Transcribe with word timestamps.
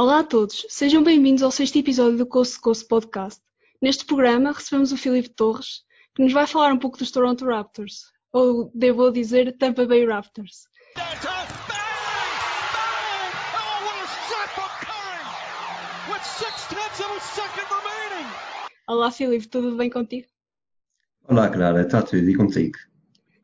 Olá 0.00 0.20
a 0.20 0.24
todos, 0.24 0.64
sejam 0.70 1.04
bem-vindos 1.04 1.42
ao 1.42 1.50
sexto 1.50 1.76
episódio 1.76 2.16
do 2.16 2.24
Coast 2.24 2.54
to 2.54 2.62
Coast 2.62 2.88
Podcast. 2.88 3.42
Neste 3.82 4.06
programa 4.06 4.50
recebemos 4.50 4.92
o 4.92 4.96
Filipe 4.96 5.28
Torres, 5.28 5.82
que 6.14 6.22
nos 6.22 6.32
vai 6.32 6.46
falar 6.46 6.72
um 6.72 6.78
pouco 6.78 6.96
dos 6.96 7.10
Toronto 7.10 7.44
Raptors, 7.44 8.04
ou 8.32 8.72
devo 8.74 9.10
dizer 9.10 9.54
Tampa 9.58 9.84
Bay 9.84 10.06
Raptors. 10.06 10.64
Olá 18.88 19.10
Filipe, 19.10 19.48
tudo 19.48 19.76
bem 19.76 19.90
contigo? 19.90 20.28
Olá 21.28 21.50
Clara, 21.50 21.82
está 21.82 22.00
tudo 22.00 22.26
e 22.26 22.34
contigo? 22.34 22.78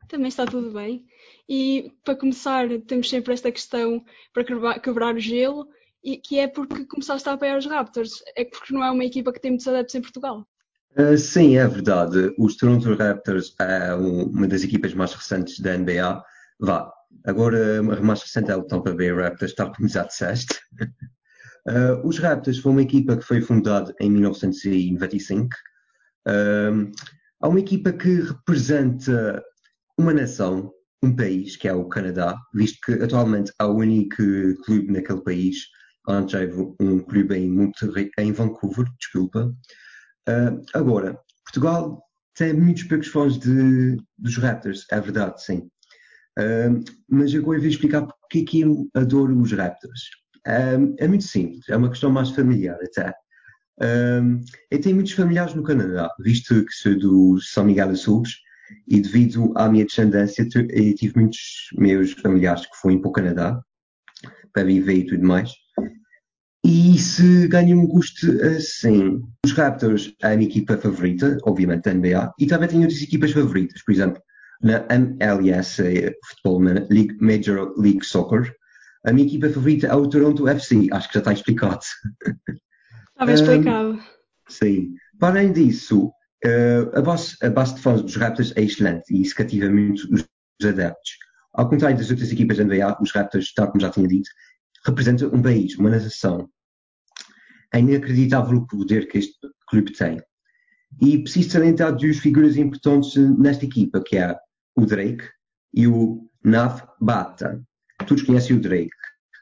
Também 0.07 0.29
está 0.29 0.43
tudo 0.47 0.71
bem. 0.71 1.05
E 1.47 1.93
para 2.03 2.15
começar, 2.15 2.67
temos 2.87 3.11
sempre 3.11 3.35
esta 3.35 3.51
questão 3.51 4.03
para 4.33 4.79
quebrar 4.79 5.13
o 5.13 5.19
gelo, 5.19 5.69
e 6.07 6.15
que 6.15 6.39
é 6.39 6.47
porque 6.47 6.85
começaste 6.85 7.27
a 7.27 7.33
apoiar 7.33 7.57
os 7.57 7.65
Raptors. 7.65 8.23
É 8.37 8.45
porque 8.45 8.73
não 8.73 8.81
é 8.81 8.89
uma 8.89 9.03
equipa 9.03 9.33
que 9.33 9.41
tem 9.41 9.51
muitos 9.51 9.67
adeptos 9.67 9.93
em 9.93 10.01
Portugal. 10.01 10.47
Uh, 10.97 11.17
sim, 11.17 11.57
é 11.57 11.67
verdade. 11.67 12.33
Os 12.39 12.55
Toronto 12.55 12.95
Raptors 12.95 13.53
é 13.59 13.93
uma 13.93 14.47
das 14.47 14.63
equipas 14.63 14.93
mais 14.93 15.13
recentes 15.13 15.59
da 15.59 15.77
NBA. 15.77 16.23
Vá, 16.61 16.89
agora 17.25 17.79
a 17.79 18.01
mais 18.01 18.21
recente 18.21 18.49
é 18.49 18.55
o 18.55 18.63
Tampa 18.63 18.93
Bay 18.93 19.13
Raptors, 19.13 19.53
tal 19.53 19.73
como 19.73 19.89
já 19.89 20.05
disseste. 20.05 20.55
Uh, 21.67 21.99
os 22.07 22.17
Raptors 22.19 22.59
foi 22.59 22.71
uma 22.71 22.81
equipa 22.83 23.17
que 23.17 23.25
foi 23.25 23.41
fundada 23.41 23.93
em 23.99 24.09
1995. 24.09 25.49
Uh, 26.25 26.89
há 27.41 27.49
uma 27.49 27.59
equipa 27.59 27.91
que 27.91 28.21
representa 28.21 29.43
uma 29.99 30.13
nação, 30.13 30.71
um 31.03 31.13
país, 31.13 31.57
que 31.57 31.67
é 31.67 31.73
o 31.73 31.89
Canadá, 31.89 32.37
visto 32.55 32.79
que 32.85 32.93
atualmente 33.03 33.51
há 33.59 33.67
o 33.67 33.75
único 33.75 34.23
clube 34.63 34.93
naquele 34.93 35.21
país. 35.21 35.75
Antes 36.07 36.33
houve 36.35 36.73
um 36.79 36.99
clube 36.99 37.35
em, 37.35 37.51
Monterrey, 37.51 38.09
em 38.17 38.31
Vancouver, 38.31 38.85
desculpa. 38.97 39.53
Uh, 40.27 40.61
agora, 40.73 41.19
Portugal 41.45 42.01
tem 42.35 42.53
muitos 42.53 42.83
poucos 42.83 43.07
fãs 43.07 43.37
de, 43.37 43.97
dos 44.17 44.37
Raptors, 44.37 44.85
é 44.89 45.01
verdade, 45.01 45.43
sim. 45.43 45.69
Uh, 46.39 46.83
mas 47.09 47.33
agora 47.35 47.57
eu 47.57 47.61
vou 47.61 47.69
explicar 47.69 48.05
porque 48.05 48.39
é 48.39 48.45
que 48.45 48.61
eu 48.61 48.89
adoro 48.93 49.37
os 49.37 49.51
Raptors. 49.51 50.01
Uh, 50.47 50.95
é 50.97 51.07
muito 51.07 51.25
simples, 51.25 51.67
é 51.67 51.75
uma 51.75 51.89
questão 51.89 52.09
mais 52.09 52.29
familiar 52.29 52.77
até. 52.81 53.13
eu 54.71 54.81
tenho 54.81 54.95
muitos 54.95 55.13
familiares 55.13 55.53
no 55.55 55.63
Canadá, 55.63 56.09
visto 56.19 56.63
que 56.63 56.71
sou 56.71 56.97
do 56.97 57.39
São 57.41 57.65
Miguel 57.65 57.89
Açores 57.89 58.31
e 58.87 59.01
devido 59.01 59.51
à 59.57 59.67
minha 59.67 59.85
descendência 59.85 60.47
tive 60.47 61.13
muitos 61.15 61.69
meus 61.77 62.13
familiares 62.13 62.65
que 62.65 62.77
foram 62.77 62.99
para 62.99 63.09
o 63.09 63.13
Canadá 63.13 63.61
para 64.57 64.63
viver 64.63 64.95
e 64.95 65.05
tudo 65.05 65.23
mais. 65.23 65.51
E 66.65 66.97
se 66.97 67.47
ganha 67.47 67.75
um 67.75 67.85
gosto 67.85 68.27
assim. 68.43 69.21
Os 69.45 69.51
Raptors 69.51 70.13
é 70.23 70.33
a 70.33 70.35
minha 70.35 70.49
equipa 70.49 70.75
favorita, 70.75 71.37
obviamente, 71.43 71.83
da 71.83 71.93
NBA, 71.93 72.33
e 72.39 72.47
também 72.47 72.67
tenho 72.67 72.81
outras 72.81 73.01
equipas 73.01 73.31
favoritas, 73.31 73.83
por 73.83 73.91
exemplo, 73.91 74.21
na 74.61 74.83
MLS, 74.89 75.83
Football 76.25 76.61
Major 77.21 77.73
League 77.77 78.03
Soccer, 78.03 78.51
a 79.05 79.13
minha 79.13 79.27
equipa 79.27 79.47
favorita 79.47 79.87
é 79.87 79.93
o 79.93 80.09
Toronto 80.09 80.47
FC, 80.47 80.87
acho 80.91 81.07
que 81.07 81.13
já 81.13 81.19
está 81.19 81.31
explicado. 81.31 81.85
Está 83.11 83.25
bem 83.25 83.35
explicado. 83.35 83.99
Um, 84.47 84.53
sim. 84.53 84.93
Para 85.19 85.41
além 85.41 85.51
disso, 85.51 86.07
uh, 86.07 86.97
a, 86.97 87.01
base, 87.01 87.35
a 87.41 87.49
base 87.49 87.75
de 87.75 87.81
fãs 87.81 88.01
dos 88.01 88.15
Raptors 88.15 88.53
é 88.55 88.61
excelente 88.61 89.13
e 89.13 89.21
isso 89.21 89.35
cativa 89.35 89.69
muito 89.69 90.07
os 90.09 90.25
adeptos. 90.65 91.17
Ao 91.57 91.67
contrário 91.67 91.97
das 91.97 92.11
outras 92.11 92.31
equipas 92.31 92.57
da 92.57 92.63
NBA, 92.63 93.01
os 93.01 93.11
Raptors, 93.11 93.51
tal 93.53 93.67
como 93.71 93.81
já 93.81 93.89
tinha 93.89 94.07
dito, 94.07 94.29
representam 94.85 95.33
um 95.33 95.41
país, 95.41 95.75
uma 95.77 95.89
nação. 95.89 96.47
É 97.73 97.79
inacreditável 97.79 98.59
o 98.59 98.67
poder 98.67 99.07
que 99.07 99.17
este 99.17 99.35
clube 99.67 99.91
tem. 99.91 100.21
E 101.01 101.17
preciso 101.17 101.49
salientar 101.49 101.95
duas 101.95 102.17
figuras 102.17 102.57
importantes 102.57 103.15
nesta 103.39 103.65
equipa, 103.65 104.03
que 104.05 104.17
é 104.17 104.37
o 104.75 104.85
Drake 104.85 105.25
e 105.73 105.87
o 105.87 106.29
Nav 106.43 106.83
Bata. 107.01 107.59
Todos 108.07 108.23
conhecem 108.23 108.55
o 108.55 108.61
Drake, 108.61 108.91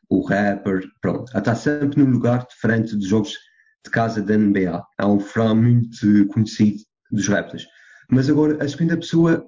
o 0.09 0.25
rapper, 0.25 0.87
pronto. 1.01 1.37
Está 1.37 1.53
sempre 1.53 2.01
num 2.01 2.09
lugar 2.09 2.47
diferente 2.47 2.95
dos 2.95 3.07
jogos 3.07 3.37
de 3.83 3.91
casa 3.91 4.21
da 4.21 4.37
NBA. 4.37 4.81
É 4.97 5.05
um 5.05 5.19
fã 5.19 5.53
muito 5.53 6.27
conhecido 6.27 6.81
dos 7.11 7.27
rappers. 7.27 7.67
Mas 8.09 8.29
agora, 8.29 8.63
a 8.63 8.67
segunda 8.67 8.95
pessoa, 8.95 9.45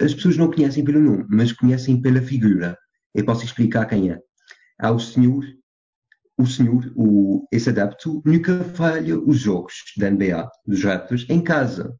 as 0.00 0.14
pessoas 0.14 0.36
não 0.36 0.50
conhecem 0.50 0.84
pelo 0.84 1.00
nome, 1.00 1.26
mas 1.28 1.52
conhecem 1.52 2.00
pela 2.00 2.20
figura. 2.20 2.76
Eu 3.14 3.24
posso 3.24 3.44
explicar 3.44 3.86
quem 3.86 4.10
é. 4.10 4.18
Há 4.78 4.90
o 4.90 5.00
senhor 5.00 5.44
o 6.38 6.46
senhor, 6.46 6.92
o, 6.94 7.46
esse 7.50 7.70
adepto, 7.70 8.22
nunca 8.24 8.62
falha 8.74 9.18
os 9.18 9.38
jogos 9.38 9.74
da 9.96 10.10
NBA, 10.10 10.48
dos 10.66 10.84
Raptors, 10.84 11.26
em 11.28 11.40
casa. 11.40 11.94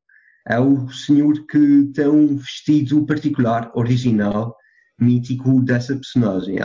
É 0.47 0.61
o 0.61 0.89
senhor 0.91 1.47
que 1.47 1.91
tem 1.95 2.07
um 2.07 2.37
vestido 2.37 3.05
particular, 3.07 3.73
original, 3.75 4.55
mítico 5.01 5.63
dessa 5.63 5.95
personagem, 5.95 6.57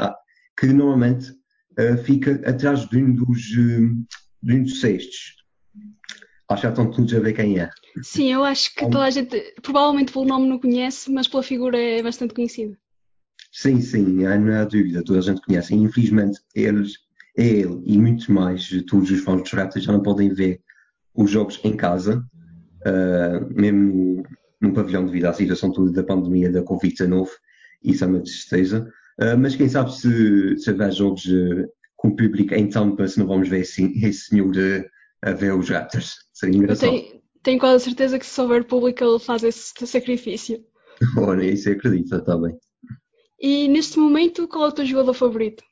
que 0.59 0.68
normalmente 0.68 1.31
uh, 1.31 1.98
fica 2.03 2.34
atrás 2.48 2.88
de 2.88 2.98
um 2.98 3.16
dos, 3.16 3.40
uh, 3.52 4.06
de 4.44 4.53
um 4.53 4.63
dos 4.63 4.81
cestos. 4.81 5.36
Acho 6.50 6.62
que 6.62 6.68
já 6.68 6.69
estão 6.69 6.92
todos 6.92 7.13
a 7.13 7.19
ver 7.19 7.34
quem 7.34 7.59
é. 7.59 7.69
Sim, 8.02 8.31
eu 8.31 8.44
acho 8.44 8.74
que 8.74 8.81
toda 8.81 9.03
a 9.03 9.09
gente, 9.09 9.38
provavelmente 9.62 10.12
pelo 10.12 10.25
nome 10.25 10.47
não 10.47 10.59
conhece, 10.59 11.12
mas 11.12 11.28
pela 11.28 11.44
figura 11.44 11.78
é 11.78 12.02
bastante 12.02 12.34
conhecido. 12.34 12.78
Sim, 13.52 13.81
sim, 13.81 14.03
não 14.03 14.53
há 14.53 14.63
dúvida, 14.63 15.03
toda 15.03 15.19
a 15.19 15.22
gente 15.22 15.41
conhece. 15.41 15.75
Infelizmente, 15.75 16.40
eles 16.56 16.94
ele 17.35 17.81
e 17.85 17.97
muitos 17.97 18.28
mais, 18.28 18.69
todos 18.88 19.09
os 19.09 19.22
fãs 19.22 19.41
dos 19.41 19.51
Raptors 19.51 19.85
já 19.85 19.91
não 19.91 20.01
podem 20.01 20.30
ver 20.34 20.62
os 21.13 21.30
jogos 21.30 21.59
em 21.63 21.75
casa, 21.75 22.25
uh, 22.85 23.53
mesmo 23.53 24.24
no, 24.59 24.74
pavilhão 24.74 25.06
devido 25.06 25.25
à 25.25 25.34
situação 25.34 25.72
toda 25.72 25.91
da 25.91 26.03
pandemia 26.03 26.51
da 26.51 26.63
Covid-19, 26.63 27.28
isso 27.84 28.03
é 28.03 28.07
uma 28.07 28.22
tristeza. 28.22 28.91
Uh, 29.19 29.38
mas 29.38 29.56
quem 29.56 29.68
sabe 29.68 29.94
se, 29.94 30.57
se 30.57 30.72
houver 30.72 30.91
jogos 30.91 31.25
uh, 31.25 31.68
com 31.96 32.09
o 32.09 32.16
público 32.16 32.53
em 32.53 32.68
Tampa, 32.69 33.07
se 33.07 33.19
não 33.19 33.28
vamos 33.28 33.50
ver 33.50 33.62
esse, 33.62 33.84
esse 34.03 34.30
senhor 34.30 34.53
a 35.22 35.31
ver 35.31 35.53
os 35.53 35.69
Raptors. 35.69 36.16
Seria 36.34 36.57
engraçado. 36.57 36.90
Tenho, 36.90 37.20
tenho 37.44 37.59
quase 37.59 37.85
certeza 37.85 38.19
que 38.19 38.25
se 38.25 38.41
houver 38.41 38.63
público 38.66 39.03
ele 39.03 39.19
faz 39.19 39.44
esse 39.44 39.74
sacrifício. 39.85 40.63
Ora, 41.18 41.44
isso 41.44 41.69
acredito, 41.69 42.16
está 42.16 42.38
bem. 42.38 42.57
E 43.40 43.68
neste 43.68 43.97
momento, 43.97 44.47
qual 44.47 44.66
é 44.66 44.68
o 44.68 44.72
teu 44.72 44.85
jogador 44.85 45.13
favorito? 45.13 45.63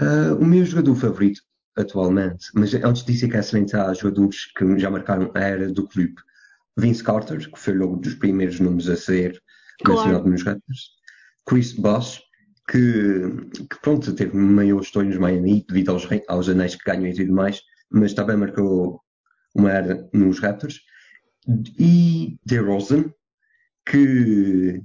Uh, 0.00 0.34
o 0.38 0.44
meu 0.44 0.64
jogador 0.64 0.94
favorito 0.96 1.40
atualmente, 1.76 2.46
mas 2.54 2.74
antes 2.74 3.04
disso 3.04 3.24
eu 3.24 3.30
quero 3.30 3.42
salientar 3.42 3.94
jogadores 3.94 4.52
que 4.52 4.78
já 4.78 4.90
marcaram 4.90 5.30
a 5.34 5.40
era 5.40 5.72
do 5.72 5.88
clube. 5.88 6.16
Vince 6.76 7.02
Carter, 7.02 7.50
que 7.50 7.58
foi 7.58 7.74
logo 7.74 7.96
dos 7.96 8.14
primeiros 8.14 8.60
nomes 8.60 8.88
a 8.88 8.96
ser 8.96 9.40
claro. 9.82 10.00
mencionado 10.00 10.30
nos 10.30 10.42
Raptors. 10.42 10.90
Chris 11.46 11.72
Bosh, 11.72 12.20
que, 12.68 12.78
que, 13.68 13.80
pronto, 13.80 14.14
teve 14.14 14.36
maior 14.36 14.80
história 14.80 15.08
nos 15.08 15.18
Miami 15.18 15.64
devido 15.68 15.90
aos, 15.90 16.06
aos 16.28 16.48
anéis 16.48 16.74
que 16.74 16.84
ganhou 16.84 17.06
e 17.06 17.14
tudo 17.14 17.32
mais, 17.32 17.60
mas 17.90 18.14
também 18.14 18.36
marcou 18.36 19.01
uma 19.54 19.70
era 19.70 20.08
nos 20.12 20.38
Raptors. 20.38 20.80
E 21.78 22.38
DeRozan, 22.44 23.12
que 23.84 24.80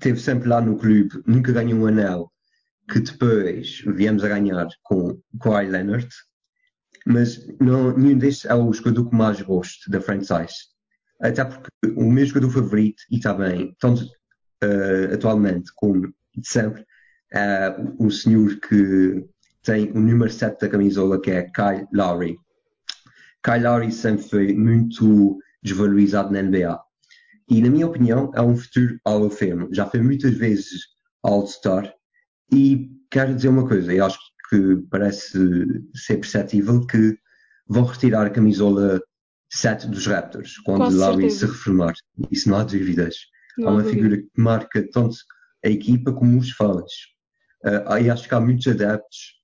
teve 0.00 0.18
sempre 0.20 0.48
lá 0.48 0.60
no 0.60 0.76
clube, 0.76 1.22
nunca 1.26 1.52
ganhou 1.52 1.80
um 1.80 1.86
anel, 1.86 2.32
que 2.90 3.00
depois 3.00 3.82
viemos 3.86 4.24
a 4.24 4.28
ganhar 4.28 4.68
com 4.82 5.20
Kawhi 5.40 5.68
Leonard, 5.68 6.08
mas 7.06 7.46
não, 7.60 7.96
nenhum 7.96 8.18
destes 8.18 8.46
é 8.46 8.54
o 8.54 8.72
jogador 8.72 9.08
que 9.08 9.16
mais 9.16 9.40
gosto 9.42 9.90
da 9.90 10.00
franchise. 10.00 10.74
Até 11.20 11.44
porque 11.44 11.70
o 11.96 12.10
meu 12.10 12.24
jogador 12.24 12.50
favorito, 12.50 13.02
e 13.10 13.20
também, 13.20 13.74
tanto 13.78 14.04
uh, 14.04 15.14
atualmente 15.14 15.70
como 15.74 16.12
de 16.36 16.48
sempre, 16.48 16.84
é 17.32 17.74
o 17.98 18.10
senhor 18.10 18.56
que 18.60 19.24
tem 19.62 19.90
o 19.92 20.00
número 20.00 20.30
7 20.30 20.60
da 20.60 20.68
camisola, 20.68 21.20
que 21.20 21.30
é 21.30 21.50
Kyle 21.50 21.86
Lowry. 21.92 22.36
Kyle 23.44 23.62
Lowry 23.62 23.92
sempre 23.92 24.28
foi 24.28 24.54
muito 24.54 25.38
desvalorizado 25.62 26.32
na 26.32 26.42
NBA. 26.42 26.80
E, 27.50 27.60
na 27.60 27.68
minha 27.68 27.86
opinião, 27.86 28.30
é 28.34 28.40
um 28.40 28.56
futuro 28.56 28.98
Hall 29.06 29.26
of 29.26 29.36
Fame. 29.36 29.68
Já 29.72 29.86
foi 29.86 30.00
muitas 30.00 30.34
vezes 30.34 30.80
All-Star 31.22 31.92
e 32.52 32.90
quero 33.10 33.34
dizer 33.34 33.48
uma 33.48 33.68
coisa, 33.68 33.92
eu 33.92 34.04
acho 34.04 34.18
que 34.48 34.76
parece 34.90 35.38
ser 35.94 36.16
perceptível 36.16 36.86
que 36.86 37.16
vão 37.68 37.84
retirar 37.84 38.26
a 38.26 38.30
camisola 38.30 39.00
7 39.52 39.88
dos 39.88 40.06
Raptors 40.06 40.58
quando 40.58 40.94
Lowry 40.94 41.30
se 41.30 41.46
reformar. 41.46 41.94
Isso 42.30 42.48
não 42.48 42.58
há 42.58 42.64
dúvidas. 42.64 43.16
Não 43.58 43.68
há 43.68 43.70
uma 43.72 43.82
dúvida. 43.82 44.02
figura 44.02 44.22
que 44.22 44.42
marca 44.42 44.88
tanto 44.90 45.16
a 45.64 45.68
equipa 45.68 46.12
como 46.12 46.38
os 46.38 46.50
fãs. 46.50 46.92
Uh, 47.64 47.98
e 48.02 48.10
acho 48.10 48.28
que 48.28 48.34
há 48.34 48.40
muitos 48.40 48.66
adeptos 48.66 49.34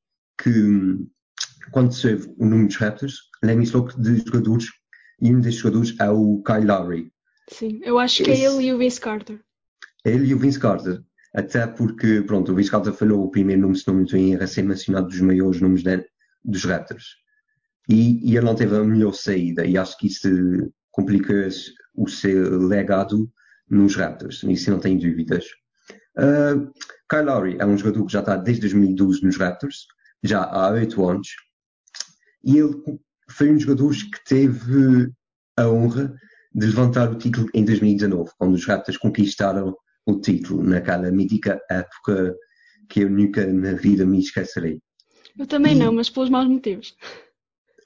que, 0.42 0.50
quando 1.72 1.92
se 1.92 2.14
vê 2.14 2.34
o 2.38 2.44
número 2.44 2.68
dos 2.68 2.76
Raptors, 2.76 3.14
lembram-se 3.42 3.76
logo 3.76 3.92
de 4.00 4.18
jogadores 4.18 4.66
e 5.20 5.34
um 5.34 5.40
desses 5.40 5.60
jogadores 5.60 5.94
é 6.00 6.10
o 6.10 6.42
Kyle 6.42 6.66
Lowry. 6.66 7.12
Sim, 7.48 7.80
eu 7.82 7.98
acho 7.98 8.22
que 8.22 8.30
é 8.30 8.34
Esse, 8.34 8.44
é 8.44 8.46
ele 8.46 8.64
e 8.66 8.72
o 8.72 8.78
Vince 8.78 9.00
Carter. 9.00 9.40
Ele 10.04 10.26
e 10.28 10.34
o 10.34 10.38
Vince 10.38 10.58
Carter. 10.58 11.00
Até 11.34 11.66
porque, 11.66 12.22
pronto, 12.22 12.50
o 12.50 12.54
Vince 12.54 12.70
Carter 12.70 12.92
falhou 12.92 13.24
o 13.24 13.30
primeiro 13.30 13.62
número, 13.62 13.78
se 13.78 13.86
não 13.86 13.94
me 13.94 14.04
estou 14.04 14.18
em 14.18 14.32
erro, 14.32 14.42
a 14.42 14.46
ser 14.46 14.62
mencionado 14.62 15.08
dos 15.08 15.20
maiores 15.20 15.60
números 15.60 15.82
de, 15.82 16.04
dos 16.44 16.64
Raptors. 16.64 17.16
E, 17.88 18.30
e 18.30 18.36
ele 18.36 18.46
não 18.46 18.54
teve 18.54 18.76
a 18.76 18.84
melhor 18.84 19.12
saída, 19.12 19.64
e 19.64 19.76
acho 19.76 19.96
que 19.98 20.06
isso 20.06 20.28
complica 20.90 21.48
o 21.94 22.08
seu 22.08 22.66
legado 22.66 23.30
nos 23.68 23.94
Raptors, 23.96 24.42
isso 24.42 24.70
não 24.70 24.80
tenho 24.80 24.98
dúvidas. 24.98 25.44
Uh, 26.16 26.70
Kyle 27.08 27.24
Lowry 27.24 27.56
é 27.58 27.66
um 27.66 27.78
jogador 27.78 28.04
que 28.06 28.12
já 28.12 28.20
está 28.20 28.36
desde 28.36 28.62
2012 28.62 29.24
nos 29.24 29.36
Raptors, 29.36 29.86
já 30.22 30.42
há 30.42 30.70
oito 30.70 31.08
anos, 31.08 31.28
e 32.44 32.58
ele 32.58 32.74
foi 33.30 33.50
um 33.50 33.54
dos 33.54 33.62
jogadores 33.62 34.02
que 34.02 34.24
teve 34.24 35.10
a 35.56 35.68
honra 35.68 36.14
de 36.54 36.66
levantar 36.66 37.10
o 37.10 37.16
título 37.16 37.48
em 37.54 37.64
2019, 37.64 38.30
quando 38.38 38.54
os 38.54 38.66
Raptors 38.66 38.98
conquistaram 38.98 39.76
o 40.06 40.20
título, 40.20 40.62
naquela 40.62 41.10
mítica 41.10 41.60
época 41.70 42.34
que 42.88 43.00
eu 43.00 43.10
nunca 43.10 43.46
na 43.46 43.74
vida 43.74 44.04
me 44.04 44.18
esquecerei. 44.18 44.80
Eu 45.38 45.46
também 45.46 45.76
e... 45.76 45.78
não, 45.78 45.92
mas 45.92 46.10
pelos 46.10 46.30
maus 46.30 46.48
motivos. 46.48 46.96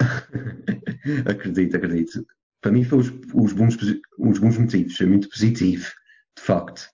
acredito, 1.29 1.77
acredito. 1.77 2.27
Para 2.61 2.73
mim 2.73 2.85
foi 2.85 3.01
os, 3.01 3.13
os, 3.35 3.53
bons, 3.53 3.77
os 4.19 4.39
bons 4.39 4.57
motivos, 4.57 4.97
foi 4.97 5.07
muito 5.07 5.29
positivo, 5.29 5.85
de 6.37 6.43
facto. 6.43 6.89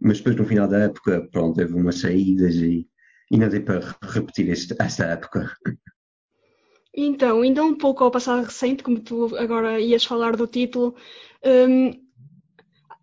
Mas 0.00 0.18
depois 0.18 0.36
no 0.36 0.44
final 0.44 0.68
da 0.68 0.80
época, 0.80 1.26
pronto, 1.32 1.56
teve 1.56 1.72
umas 1.72 2.00
saídas 2.00 2.54
e, 2.56 2.86
não 3.30 3.48
dei 3.48 3.60
para 3.60 3.96
repetir 4.02 4.50
este, 4.50 4.74
esta 4.78 5.06
época. 5.06 5.50
Então, 6.96 7.42
ainda 7.42 7.62
um 7.62 7.76
pouco 7.76 8.02
ao 8.02 8.10
passado 8.10 8.44
recente, 8.44 8.82
como 8.82 8.98
tu 8.98 9.36
agora 9.36 9.78
ias 9.78 10.04
falar 10.04 10.34
do 10.34 10.46
título, 10.46 10.96
um, 11.44 11.90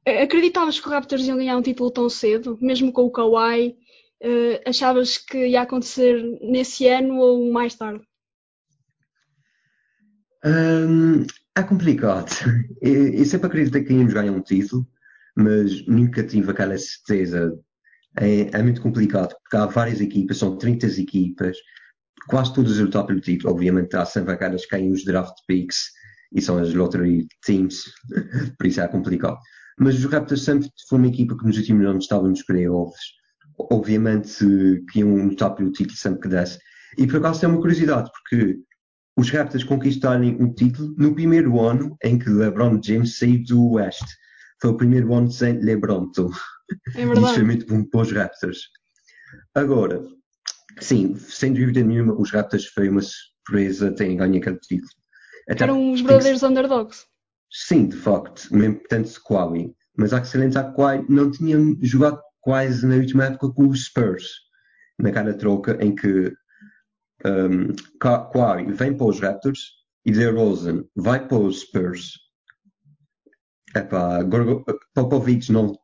acreditavas 0.03 0.79
que 0.79 0.87
o 0.87 0.91
Raptors 0.91 1.27
iam 1.27 1.37
ganhar 1.37 1.55
um 1.55 1.61
título 1.61 1.91
tão 1.91 2.09
cedo, 2.09 2.57
mesmo 2.59 2.91
com 2.91 3.03
o 3.03 3.11
Kawhi? 3.11 3.77
Uh, 4.19 4.57
achavas 4.65 5.17
que 5.17 5.47
ia 5.47 5.61
acontecer 5.61 6.23
nesse 6.41 6.87
ano 6.87 7.17
ou 7.17 7.51
mais 7.51 7.75
tarde? 7.75 8.03
Um, 10.43 11.25
é 11.55 11.61
complicado. 11.61 12.29
Eu, 12.81 13.13
eu 13.13 13.25
sempre 13.25 13.47
acreditei 13.47 13.83
que 13.83 13.93
íamos 13.93 14.13
ganhar 14.13 14.33
um 14.33 14.41
título, 14.41 14.85
mas 15.37 15.85
nunca 15.87 16.21
tive 16.21 16.51
aquela 16.51 16.77
certeza. 16.77 17.57
É, 18.19 18.57
é, 18.57 18.61
muito 18.61 18.81
complicado, 18.81 19.35
porque 19.41 19.55
há 19.55 19.65
várias 19.65 20.01
equipas, 20.01 20.37
são 20.37 20.57
30 20.57 20.87
equipas, 20.99 21.57
quase 22.27 22.51
a 22.57 22.83
lutar 22.83 23.05
pelo 23.05 23.19
título. 23.19 23.53
Obviamente 23.53 23.95
há 23.95 24.05
sempre 24.05 24.33
aquelas 24.33 24.63
que 24.63 24.69
caem 24.69 24.91
os 24.91 25.03
draft 25.03 25.35
picks 25.47 25.91
e 26.33 26.41
são 26.41 26.57
as 26.57 26.73
lottery 26.73 27.27
teams, 27.45 27.83
por 28.57 28.67
isso 28.67 28.81
é 28.81 28.87
complicado. 28.87 29.37
Mas 29.77 29.95
os 29.95 30.05
Raptors 30.05 30.43
sempre 30.43 30.69
foi 30.87 30.97
uma 30.99 31.07
equipa 31.07 31.37
que 31.37 31.45
nos 31.45 31.57
últimos 31.57 31.85
anos 31.85 32.03
estavam 32.03 32.29
nos 32.29 32.43
playoffs. 32.43 33.01
Obviamente 33.71 34.83
que 34.91 34.99
iam 34.99 35.27
lutar 35.27 35.55
pelo 35.55 35.71
título 35.71 35.97
sempre 35.97 36.21
que 36.21 36.27
desse. 36.27 36.59
E 36.97 37.07
por 37.07 37.17
acaso 37.17 37.39
tem 37.39 37.49
uma 37.49 37.59
curiosidade, 37.59 38.09
porque 38.11 38.59
os 39.17 39.29
Raptors 39.29 39.63
conquistarem 39.63 40.37
um 40.39 40.53
título 40.53 40.93
no 40.97 41.13
primeiro 41.13 41.59
ano 41.59 41.95
em 42.03 42.17
que 42.17 42.29
LeBron 42.29 42.79
James 42.83 43.17
saiu 43.17 43.43
do 43.43 43.73
West. 43.73 44.05
Foi 44.61 44.71
o 44.71 44.77
primeiro 44.77 45.13
ano 45.13 45.31
sem 45.31 45.59
LeBron. 45.59 46.05
Então, 46.09 46.29
é 46.95 47.05
verdade. 47.05 47.25
Isso 47.25 47.35
foi 47.35 47.43
muito 47.43 47.65
bom 47.67 47.83
para 47.83 48.01
os 48.01 48.11
Raptors. 48.11 48.59
Agora, 49.55 50.01
sim, 50.79 51.15
sem 51.15 51.53
dúvida 51.53 51.83
nenhuma, 51.83 52.13
os 52.19 52.31
Raptors 52.31 52.65
foi 52.67 52.89
uma 52.89 53.01
surpresa 53.01 53.91
terem 53.91 54.17
ganho 54.17 54.37
aquele 54.37 54.59
título. 54.59 54.91
Até 55.49 55.63
Eram 55.63 55.91
os 55.91 56.01
que... 56.01 56.45
underdogs. 56.45 57.05
Sim, 57.51 57.87
de 57.87 57.97
facto, 57.97 58.47
mesmo 58.51 58.81
tanto 58.89 59.09
de 59.09 59.23
Kawhi. 59.23 59.73
Mas 59.97 60.13
há 60.13 60.21
que 60.21 60.27
salientar 60.27 60.71
que 60.71 60.75
Kawhi 60.75 61.05
não 61.07 61.29
tinha 61.29 61.57
jogado 61.81 62.19
quase 62.41 62.85
na 62.85 62.95
última 62.95 63.25
época 63.25 63.53
com 63.53 63.67
os 63.67 63.85
Spurs. 63.85 64.27
Naquela 64.99 65.33
troca 65.33 65.77
em 65.83 65.93
que 65.93 66.33
um, 67.25 67.73
Kawhi 67.99 68.71
vem 68.71 68.95
para 68.95 69.07
os 69.07 69.19
Raptors 69.19 69.59
e 70.05 70.11
DeRozan 70.11 70.83
vai 70.95 71.27
para 71.27 71.37
os 71.37 71.61
Spurs. 71.61 72.19
Epá, 73.75 74.19
Popovich 74.93 75.51
não 75.51 75.75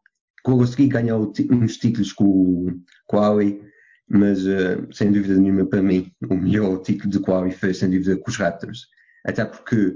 consegui 0.44 0.88
ganhar 0.88 1.18
uns 1.18 1.78
títulos 1.78 2.14
com 2.14 2.26
o 2.26 2.82
Kawhi, 3.10 3.62
mas 4.10 4.46
uh, 4.46 4.88
sem 4.92 5.12
dúvida 5.12 5.36
nenhuma 5.36 5.66
para 5.66 5.82
mim 5.82 6.12
o 6.30 6.36
melhor 6.36 6.82
título 6.82 7.10
de 7.10 7.20
Kawhi 7.22 7.52
foi 7.52 7.74
sem 7.74 7.90
dúvida 7.90 8.18
com 8.18 8.30
os 8.30 8.38
Raptors. 8.38 8.88
Até 9.26 9.46
porque 9.46 9.96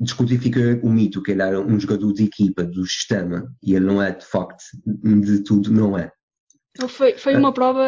descodifica 0.00 0.78
o 0.82 0.90
mito 0.90 1.22
que 1.22 1.32
ele 1.32 1.42
era 1.42 1.60
um 1.60 1.78
jogador 1.78 2.12
de 2.12 2.24
equipa, 2.24 2.62
do 2.62 2.86
sistema, 2.86 3.52
e 3.62 3.74
ele 3.74 3.86
não 3.86 4.02
é 4.02 4.12
de 4.12 4.24
facto, 4.24 4.62
de 4.86 5.42
tudo 5.42 5.72
não 5.72 5.98
é. 5.98 6.10
Foi, 6.86 7.14
foi 7.14 7.34
uma 7.34 7.52
prova 7.52 7.82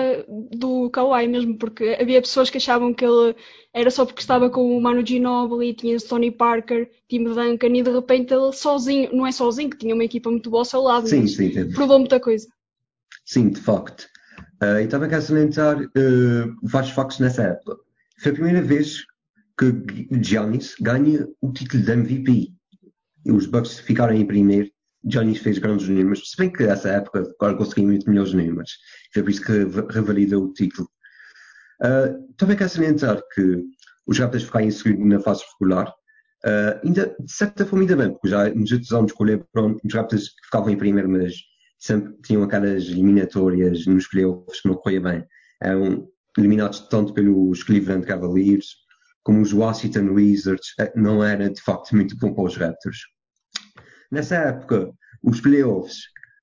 do 0.50 0.90
Kawhi 0.90 1.28
mesmo, 1.28 1.56
porque 1.56 1.96
havia 2.00 2.20
pessoas 2.20 2.50
que 2.50 2.56
achavam 2.56 2.92
que 2.92 3.04
ele 3.04 3.36
era 3.72 3.88
só 3.88 4.04
porque 4.04 4.20
estava 4.20 4.50
com 4.50 4.76
o 4.76 4.80
Manu 4.80 5.06
Ginobili, 5.06 5.74
tinha 5.74 5.96
Tony 5.98 6.32
Parker, 6.32 6.90
Tim 7.08 7.22
Duncan, 7.22 7.68
e 7.68 7.82
de 7.82 7.90
repente 7.90 8.34
ele 8.34 8.52
sozinho, 8.52 9.14
não 9.14 9.24
é 9.24 9.30
sozinho, 9.30 9.70
que 9.70 9.78
tinha 9.78 9.94
uma 9.94 10.02
equipa 10.02 10.28
muito 10.28 10.50
boa 10.50 10.62
ao 10.62 10.64
seu 10.64 10.80
lado, 10.80 11.06
sim, 11.06 11.24
sim, 11.28 11.70
provou 11.70 12.00
muita 12.00 12.18
coisa. 12.18 12.48
Sim, 13.24 13.50
de 13.50 13.60
facto. 13.60 14.08
Uh, 14.62 14.80
e 14.82 14.86
também 14.86 15.08
quero 15.08 15.22
salientar 15.22 15.80
uh, 15.80 16.56
vários 16.62 16.92
factos 16.92 17.18
nessa 17.18 17.42
época. 17.42 17.76
Foi 18.20 18.32
a 18.32 18.34
primeira 18.34 18.62
vez 18.62 19.04
que 19.58 19.72
Giannis 20.22 20.74
ganha 20.80 21.26
o 21.40 21.52
título 21.52 21.82
de 21.82 21.92
MVP. 21.92 22.52
E 23.24 23.32
os 23.32 23.46
Bucks 23.46 23.78
ficaram 23.78 24.14
em 24.14 24.26
primeiro 24.26 24.70
Johnny 25.04 25.34
fez 25.34 25.58
grandes 25.58 25.88
números, 25.88 26.30
se 26.30 26.36
bem 26.36 26.52
que 26.52 26.66
nessa 26.66 26.90
época 26.90 27.24
agora 27.40 27.56
consegui 27.56 27.86
muito 27.86 28.08
melhores 28.08 28.34
números. 28.34 28.78
Foi 29.12 29.22
por 29.22 29.30
isso 29.30 29.42
que 29.42 29.52
revalida 29.92 30.38
o 30.38 30.52
título. 30.52 30.88
Uh, 31.82 32.34
também 32.36 32.56
quero 32.56 32.68
salientar 32.68 33.22
que 33.34 33.64
os 34.06 34.18
Raptors 34.18 34.44
ficaram 34.44 34.66
em 34.66 34.70
segundo 34.70 35.06
na 35.06 35.20
fase 35.20 35.42
regular. 35.54 35.88
Uh, 36.44 36.86
ainda, 36.86 37.14
de 37.18 37.32
certa 37.32 37.64
forma, 37.64 37.82
ainda 37.84 37.96
bem, 37.96 38.10
porque 38.10 38.28
já 38.28 38.48
nos 38.54 38.72
outros 38.72 38.92
anos 38.92 39.12
com 39.12 39.24
o 39.24 39.26
LeBron, 39.26 39.76
os 39.82 39.94
Raptors 39.94 40.34
ficavam 40.44 40.70
em 40.70 40.76
primeiro, 40.76 41.08
mas 41.08 41.34
sempre 41.80 42.14
tinham 42.22 42.42
aquelas 42.42 42.84
eliminatórias 42.84 43.86
nos 43.86 44.06
playoffs 44.06 44.60
que 44.60 44.68
não 44.68 44.76
corria 44.76 45.00
bem. 45.00 45.24
Eram 45.60 46.06
eliminados 46.38 46.80
tanto 46.88 47.12
pelos 47.12 47.64
Cleveland 47.64 48.06
Cavaliers 48.06 48.76
como 49.24 49.40
os 49.40 49.52
Washington 49.52 50.10
Wizards. 50.12 50.68
Uh, 50.78 50.90
não 50.94 51.24
era, 51.24 51.50
de 51.50 51.60
facto, 51.60 51.96
muito 51.96 52.16
bom 52.18 52.32
para 52.34 52.44
os 52.44 52.56
Raptors. 52.56 52.98
Nessa 54.12 54.36
época, 54.36 54.92
os 55.22 55.40
playoffs, 55.40 55.96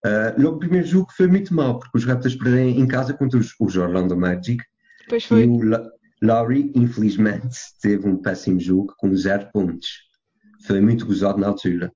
uh, 0.05 0.41
logo 0.41 0.57
o 0.57 0.59
primeiro 0.59 0.87
jogo 0.87 1.07
foi 1.15 1.27
muito 1.27 1.53
mal, 1.53 1.79
porque 1.79 1.97
os 1.97 2.05
Raptors 2.05 2.35
perderam 2.35 2.69
em 2.69 2.87
casa 2.87 3.13
contra 3.13 3.39
os, 3.39 3.53
os 3.59 3.77
Orlando 3.77 4.17
Magic. 4.17 4.63
Pois 5.07 5.23
foi. 5.23 5.43
E 5.43 5.47
o 5.47 5.63
La 5.63 5.87
Lowry, 6.21 6.71
infelizmente, 6.73 7.55
teve 7.79 8.07
um 8.07 8.17
péssimo 8.17 8.59
jogo 8.59 8.93
com 8.97 9.15
zero 9.15 9.49
pontos. 9.53 9.87
Foi 10.65 10.81
muito 10.81 11.05
gozado 11.05 11.37
na 11.39 11.47
altura. 11.47 11.91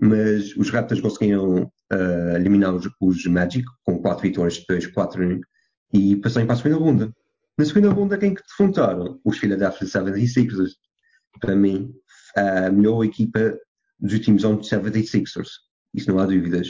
Mas 0.00 0.56
os 0.56 0.70
Raptors 0.70 1.00
conseguiram 1.00 1.70
uh, 1.92 2.36
eliminar 2.36 2.74
os, 2.74 2.88
os, 3.00 3.26
Magic 3.26 3.64
com 3.84 4.00
quatro 4.00 4.22
vitórias, 4.22 4.58
depois 4.58 4.86
4 4.86 5.40
e 5.92 6.16
passaram 6.16 6.46
para 6.46 6.54
a 6.54 6.58
segunda 6.58 6.76
ronda. 6.76 7.12
Na 7.58 7.64
segunda 7.64 7.90
ronda, 7.90 8.16
quem 8.16 8.34
que 8.34 8.42
defrontaram? 8.42 9.20
Os 9.24 9.38
Philadelphia 9.38 9.86
76ers. 9.86 10.70
Para 11.40 11.54
mim, 11.54 11.92
a 12.36 12.70
melhor 12.70 13.04
equipa 13.04 13.58
dos 13.98 14.12
últimos 14.14 14.44
anos 14.44 14.68
76ers, 14.68 15.48
isso 15.94 16.10
não 16.10 16.18
há 16.18 16.26
dúvidas. 16.26 16.68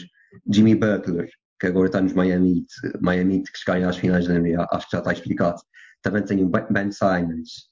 Jimmy 0.50 0.74
Butler, 0.74 1.30
que 1.60 1.66
agora 1.66 1.86
está 1.86 2.00
nos 2.00 2.12
Miami 2.12 2.58
Heat, 2.82 2.98
Miami 3.00 3.36
Heat 3.36 3.52
que 3.52 3.70
ganha 3.70 3.88
às 3.88 3.96
finais 3.96 4.26
da 4.26 4.38
NBA, 4.38 4.66
acho 4.70 4.86
que 4.88 4.96
já 4.96 4.98
está 4.98 5.12
explicado. 5.12 5.60
Também 6.02 6.22
tem 6.22 6.42
o 6.42 6.48
Ben 6.48 6.90
Simons, 6.90 7.70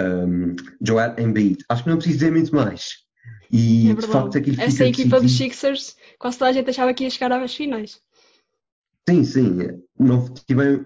um, 0.00 0.54
Joel 0.84 1.14
Embiid, 1.18 1.64
acho 1.68 1.84
que 1.84 1.90
não 1.90 1.96
preciso 1.96 2.18
dizer 2.18 2.30
muito 2.30 2.54
mais. 2.54 3.07
E 3.50 3.90
é 3.90 3.94
de 3.94 4.06
facto 4.06 4.36
aquilo 4.36 4.60
Essa 4.60 4.84
equipa 4.84 5.20
dos 5.20 5.36
Sixers, 5.36 5.96
quase 6.18 6.38
toda 6.38 6.50
a 6.50 6.52
gente 6.52 6.68
achava 6.68 6.92
que 6.92 7.04
ia 7.04 7.10
chegar 7.10 7.32
às 7.32 7.54
finais. 7.54 8.00
Sim, 9.08 9.24
sim. 9.24 9.58
Não, 9.98 10.26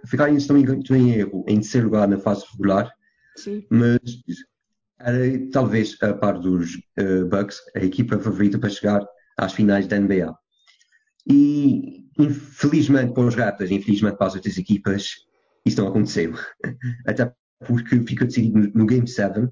ficaram, 0.06 0.38
se 0.38 0.48
não 0.48 0.56
me 0.56 0.62
engano, 0.62 0.82
em 0.90 1.10
erro 1.12 1.44
em 1.48 1.56
terceiro 1.56 1.88
lugar 1.88 2.06
na 2.06 2.18
fase 2.18 2.44
regular, 2.52 2.92
sim. 3.36 3.64
mas 3.68 3.98
era 5.00 5.18
talvez 5.50 5.96
a 6.00 6.14
par 6.14 6.38
dos 6.38 6.76
uh, 7.00 7.26
Bucks 7.28 7.58
a 7.74 7.80
equipa 7.80 8.18
favorita 8.18 8.60
para 8.60 8.70
chegar 8.70 9.04
às 9.36 9.52
finais 9.52 9.88
da 9.88 9.98
NBA. 9.98 10.32
E 11.28 12.04
infelizmente 12.16 13.12
para 13.12 13.24
os 13.24 13.34
Raptors, 13.34 13.72
infelizmente 13.72 14.16
para 14.16 14.28
as 14.28 14.34
outras 14.36 14.56
equipas, 14.56 15.08
isso 15.66 15.80
não 15.80 15.88
aconteceu. 15.88 16.34
Até 17.06 17.32
porque 17.66 18.00
ficou 18.00 18.26
decidido 18.26 18.58
no, 18.58 18.70
no 18.72 18.86
Game 18.86 19.08
7 19.08 19.48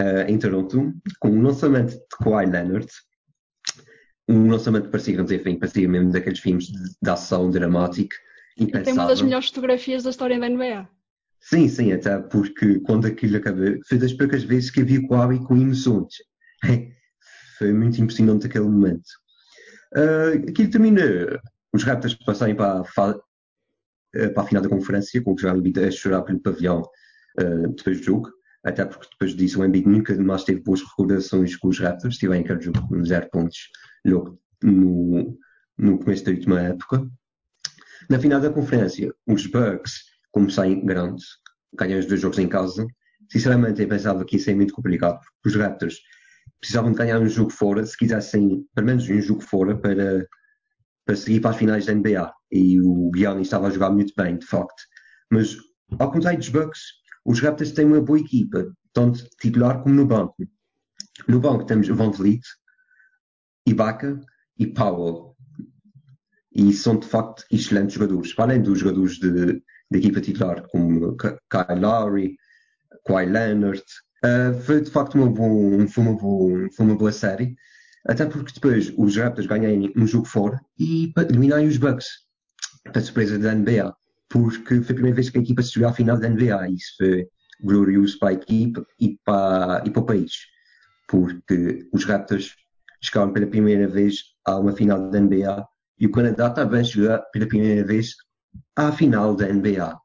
uh, 0.00 0.04
eh, 0.04 0.30
em 0.30 0.38
Toronto, 0.38 0.92
com 1.20 1.30
o 1.30 1.42
lançamento 1.42 1.92
de 1.92 2.00
Kawhi 2.22 2.46
Leonard, 2.46 2.88
um 4.28 4.50
lançamento 4.50 4.84
que 4.84 4.90
parecia, 4.90 5.16
não 5.16 5.24
enfim, 5.24 5.58
parecia 5.58 5.88
mesmo 5.88 6.10
daqueles 6.10 6.40
filmes 6.40 6.66
de, 6.66 6.82
de 7.02 7.10
ação 7.10 7.50
dramático. 7.50 8.14
Tem 8.56 8.94
uma 8.94 9.06
das 9.06 9.22
melhores 9.22 9.48
fotografias 9.48 10.02
da 10.02 10.10
história 10.10 10.38
da 10.38 10.48
NBA. 10.48 10.88
Sim, 11.40 11.68
sim, 11.68 11.92
até 11.92 12.18
porque 12.18 12.80
quando 12.80 13.06
aquilo 13.06 13.36
acabou, 13.36 13.78
foi 13.86 13.98
das 13.98 14.12
poucas 14.12 14.42
vezes 14.42 14.70
que 14.70 14.80
havia 14.80 15.06
Kawhi 15.06 15.38
com 15.44 15.56
emoções. 15.56 16.14
foi 17.58 17.72
muito 17.72 18.00
impressionante 18.00 18.46
aquele 18.46 18.64
momento. 18.64 19.08
Uh, 19.94 20.48
aquilo 20.48 20.70
termina 20.70 21.02
os 21.72 21.84
Raptors 21.84 22.14
passarem 22.14 22.54
para 22.54 22.80
a, 22.80 23.14
eh, 24.14 24.28
para 24.28 24.42
a 24.42 24.46
final 24.46 24.62
da 24.62 24.68
conferência, 24.68 25.22
com 25.22 25.34
o 25.34 25.38
Joel 25.38 25.58
Embiid 25.58 25.78
a 25.78 25.90
chorar 25.90 26.22
pelo 26.22 26.40
pavilhão 26.40 26.82
uh, 27.40 27.68
depois 27.74 27.98
do 27.98 28.04
jogo, 28.04 28.30
até 28.66 28.84
porque 28.84 29.06
depois 29.12 29.34
disso 29.36 29.60
o 29.60 29.64
Embiid 29.64 29.86
nunca 29.88 30.12
mais 30.20 30.42
teve 30.42 30.60
boas 30.60 30.82
recordações 30.82 31.54
com 31.54 31.68
os 31.68 31.78
Raptors, 31.78 32.18
tive 32.18 32.36
aquele 32.36 32.60
jogo 32.60 32.86
com 32.88 33.04
zero 33.04 33.30
pontos 33.30 33.70
logo 34.04 34.40
no, 34.60 35.38
no 35.78 35.98
começo 36.00 36.24
da 36.24 36.32
última 36.32 36.60
época. 36.60 37.08
Na 38.10 38.18
final 38.18 38.40
da 38.40 38.50
conferência, 38.50 39.14
os 39.24 39.46
Bucks, 39.46 40.06
como 40.32 40.50
saem 40.50 40.84
grandes, 40.84 41.26
ganham 41.74 42.00
os 42.00 42.06
dois 42.06 42.20
jogos 42.20 42.40
em 42.40 42.48
casa. 42.48 42.84
Sinceramente, 43.30 43.82
eu 43.82 43.88
pensava 43.88 44.24
que 44.24 44.34
isso 44.34 44.50
é 44.50 44.54
muito 44.54 44.74
complicado, 44.74 45.20
porque 45.42 45.56
os 45.56 45.62
Raptors 45.62 46.00
precisavam 46.58 46.90
de 46.90 46.98
ganhar 46.98 47.20
um 47.20 47.28
jogo 47.28 47.50
fora, 47.50 47.86
se 47.86 47.96
quisessem 47.96 48.66
pelo 48.74 48.86
menos 48.88 49.08
um 49.08 49.20
jogo 49.20 49.42
fora 49.42 49.76
para, 49.76 50.26
para 51.04 51.14
seguir 51.14 51.38
para 51.38 51.50
as 51.50 51.56
finais 51.56 51.86
da 51.86 51.94
NBA 51.94 52.32
e 52.50 52.80
o 52.80 53.12
Giannis 53.14 53.46
estava 53.46 53.68
a 53.68 53.70
jogar 53.70 53.90
muito 53.90 54.12
bem, 54.16 54.36
de 54.36 54.46
facto. 54.46 54.82
Mas, 55.30 55.56
ao 56.00 56.10
contrário 56.10 56.40
dos 56.40 56.48
Bucks, 56.48 57.05
os 57.26 57.40
Raptors 57.40 57.72
têm 57.72 57.84
uma 57.84 58.00
boa 58.00 58.20
equipa, 58.20 58.72
tanto 58.92 59.28
titular 59.40 59.82
como 59.82 59.96
no 59.96 60.06
banco. 60.06 60.36
No 61.26 61.40
banco 61.40 61.66
temos 61.66 61.88
Van 61.88 62.10
Vliet, 62.12 62.42
Ibaka 63.66 64.20
e 64.56 64.66
Powell. 64.66 65.34
E 66.52 66.72
são, 66.72 66.98
de 66.98 67.06
facto, 67.06 67.44
excelentes 67.50 67.94
jogadores. 67.94 68.32
Para 68.32 68.52
além 68.52 68.62
dos 68.62 68.78
jogadores 68.78 69.18
de, 69.18 69.60
de 69.90 69.98
equipa 69.98 70.20
titular, 70.20 70.66
como 70.68 71.16
Kyle 71.16 71.80
Lowry, 71.80 72.36
Kawhi 73.04 73.26
Leonard, 73.26 73.82
uh, 74.24 74.58
foi, 74.62 74.80
de 74.80 74.90
facto, 74.90 75.16
uma, 75.16 75.28
boa, 75.28 75.86
foi, 75.88 76.04
uma 76.04 76.16
boa, 76.16 76.68
foi 76.74 76.86
uma 76.86 76.96
boa 76.96 77.12
série. 77.12 77.56
Até 78.06 78.24
porque 78.24 78.52
depois 78.54 78.94
os 78.96 79.16
Raptors 79.16 79.48
ganhem 79.48 79.92
um 79.96 80.06
jogo 80.06 80.26
fora 80.26 80.60
e 80.78 81.12
eliminarem 81.28 81.66
os 81.66 81.76
Bucks 81.76 82.06
da 82.92 83.00
surpresa 83.00 83.36
da 83.36 83.52
NBA, 83.52 83.92
porque 84.28 84.82
foi 84.82 84.92
a 84.92 84.94
primeira 84.94 85.16
vez 85.16 85.30
que 85.30 85.38
a 85.38 85.40
equipa 85.40 85.62
se 85.62 85.72
jogou 85.72 85.88
à 85.88 85.92
final 85.92 86.18
da 86.18 86.28
NBA. 86.28 86.70
Isso 86.70 86.94
foi 86.98 87.28
glorioso 87.60 88.18
para 88.18 88.30
a 88.30 88.32
equipa 88.34 88.86
e 89.00 89.18
para, 89.24 89.82
e 89.86 89.90
para 89.90 90.02
o 90.02 90.06
país, 90.06 90.32
porque 91.08 91.88
os 91.92 92.04
Raptors 92.04 92.54
chegaram 93.02 93.32
pela 93.32 93.46
primeira 93.46 93.88
vez 93.88 94.16
a 94.44 94.58
uma 94.58 94.72
final 94.72 95.10
da 95.10 95.20
NBA 95.20 95.66
e 95.98 96.06
o 96.06 96.10
Canadá 96.10 96.50
também 96.50 96.84
chegou 96.84 97.18
pela 97.32 97.46
primeira 97.46 97.84
vez 97.84 98.14
à 98.76 98.92
final 98.92 99.34
da 99.34 99.46
NBA. 99.46 99.98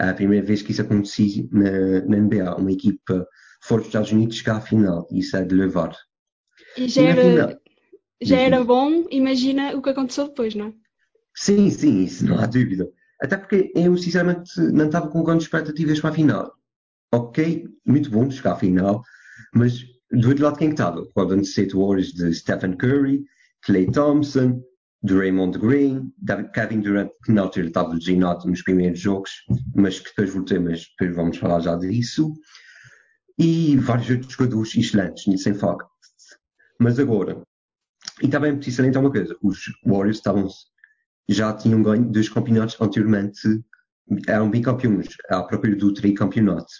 É 0.00 0.08
a 0.08 0.14
primeira 0.14 0.46
vez 0.46 0.62
que 0.62 0.72
isso 0.72 0.82
acontecia 0.82 1.46
na, 1.52 2.00
na 2.06 2.16
NBA, 2.16 2.56
uma 2.56 2.72
equipa 2.72 3.26
fora 3.62 3.80
dos 3.80 3.88
Estados 3.88 4.12
Unidos 4.12 4.36
chegar 4.36 4.56
à 4.56 4.60
final. 4.60 5.06
Isso 5.10 5.36
é 5.36 5.44
de 5.44 5.54
levar. 5.54 5.94
E 6.76 6.88
já, 6.88 7.02
era, 7.02 7.60
já 8.22 8.36
era 8.38 8.64
bom, 8.64 9.06
imagina 9.10 9.76
o 9.76 9.82
que 9.82 9.90
aconteceu 9.90 10.28
depois, 10.28 10.54
não 10.54 10.66
é? 10.66 10.72
Sim, 11.34 11.70
sim, 11.70 12.04
isso 12.04 12.24
não 12.24 12.38
há 12.38 12.46
dúvida. 12.46 12.88
Até 13.22 13.36
porque 13.36 13.70
eu, 13.74 13.96
sinceramente, 13.96 14.58
não 14.58 14.86
estava 14.86 15.08
com 15.08 15.22
grandes 15.22 15.46
expectativas 15.46 16.00
para 16.00 16.10
a 16.10 16.14
final. 16.14 16.52
Ok, 17.12 17.66
muito 17.84 18.10
bom 18.10 18.30
chegar 18.30 18.52
à 18.52 18.56
final, 18.56 19.02
mas 19.54 19.84
do 20.12 20.28
outro 20.28 20.44
lado, 20.44 20.58
quem 20.58 20.68
é 20.68 20.70
estava? 20.70 21.06
Golden 21.14 21.40
State 21.40 21.74
Warriors 21.74 22.12
de 22.12 22.32
Stephen 22.34 22.76
Curry, 22.76 23.24
Clay 23.62 23.90
Thompson, 23.90 24.62
de 25.02 25.14
Raymond 25.14 25.58
Green, 25.58 26.12
Kevin 26.54 26.80
Durant, 26.80 27.10
que 27.24 27.32
na 27.32 27.42
altura 27.42 27.66
estava 27.66 27.94
lesionado 27.94 28.46
nos 28.48 28.62
primeiros 28.62 28.98
jogos, 28.98 29.30
mas 29.74 29.98
que 29.98 30.10
depois 30.10 30.32
voltei, 30.32 30.58
mas 30.58 30.86
depois 30.90 31.16
vamos 31.16 31.38
falar 31.38 31.60
já 31.60 31.76
disso. 31.76 32.32
E 33.38 33.76
vários 33.78 34.10
outros 34.10 34.32
jogadores 34.32 34.74
excelentes, 34.76 35.42
sem 35.42 35.54
facto. 35.54 35.88
Mas 36.78 36.98
agora, 36.98 37.42
e 38.22 38.28
também 38.28 38.54
preciso 38.56 38.78
salientar 38.78 39.02
uma 39.02 39.10
coisa: 39.10 39.34
os 39.42 39.60
Warriors 39.86 40.18
estavam 40.18 40.48
já 41.32 41.52
tinham 41.52 41.82
ganho 41.82 42.04
dois 42.04 42.28
campeonatos 42.28 42.76
anteriormente, 42.80 43.62
eram 44.26 44.50
bicampeões, 44.50 45.08
à 45.28 45.42
procura 45.42 45.76
do 45.76 45.94
tricampeonato. 45.94 46.72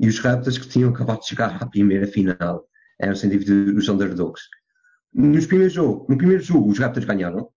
E 0.00 0.08
os 0.08 0.18
Raptors 0.18 0.58
que 0.58 0.68
tinham 0.68 0.90
acabado 0.90 1.20
de 1.20 1.26
chegar 1.26 1.62
à 1.62 1.66
primeira 1.66 2.06
final 2.06 2.64
eram 3.00 3.14
sem 3.14 3.30
dúvida 3.30 3.78
os 3.78 3.88
underdogs. 3.88 4.42
Nos 5.12 5.46
primeiros 5.46 5.74
jogo, 5.74 6.06
no 6.08 6.16
primeiro 6.16 6.42
jogo 6.42 6.70
os 6.70 6.78
Raptors 6.78 7.06
ganharam, 7.06 7.48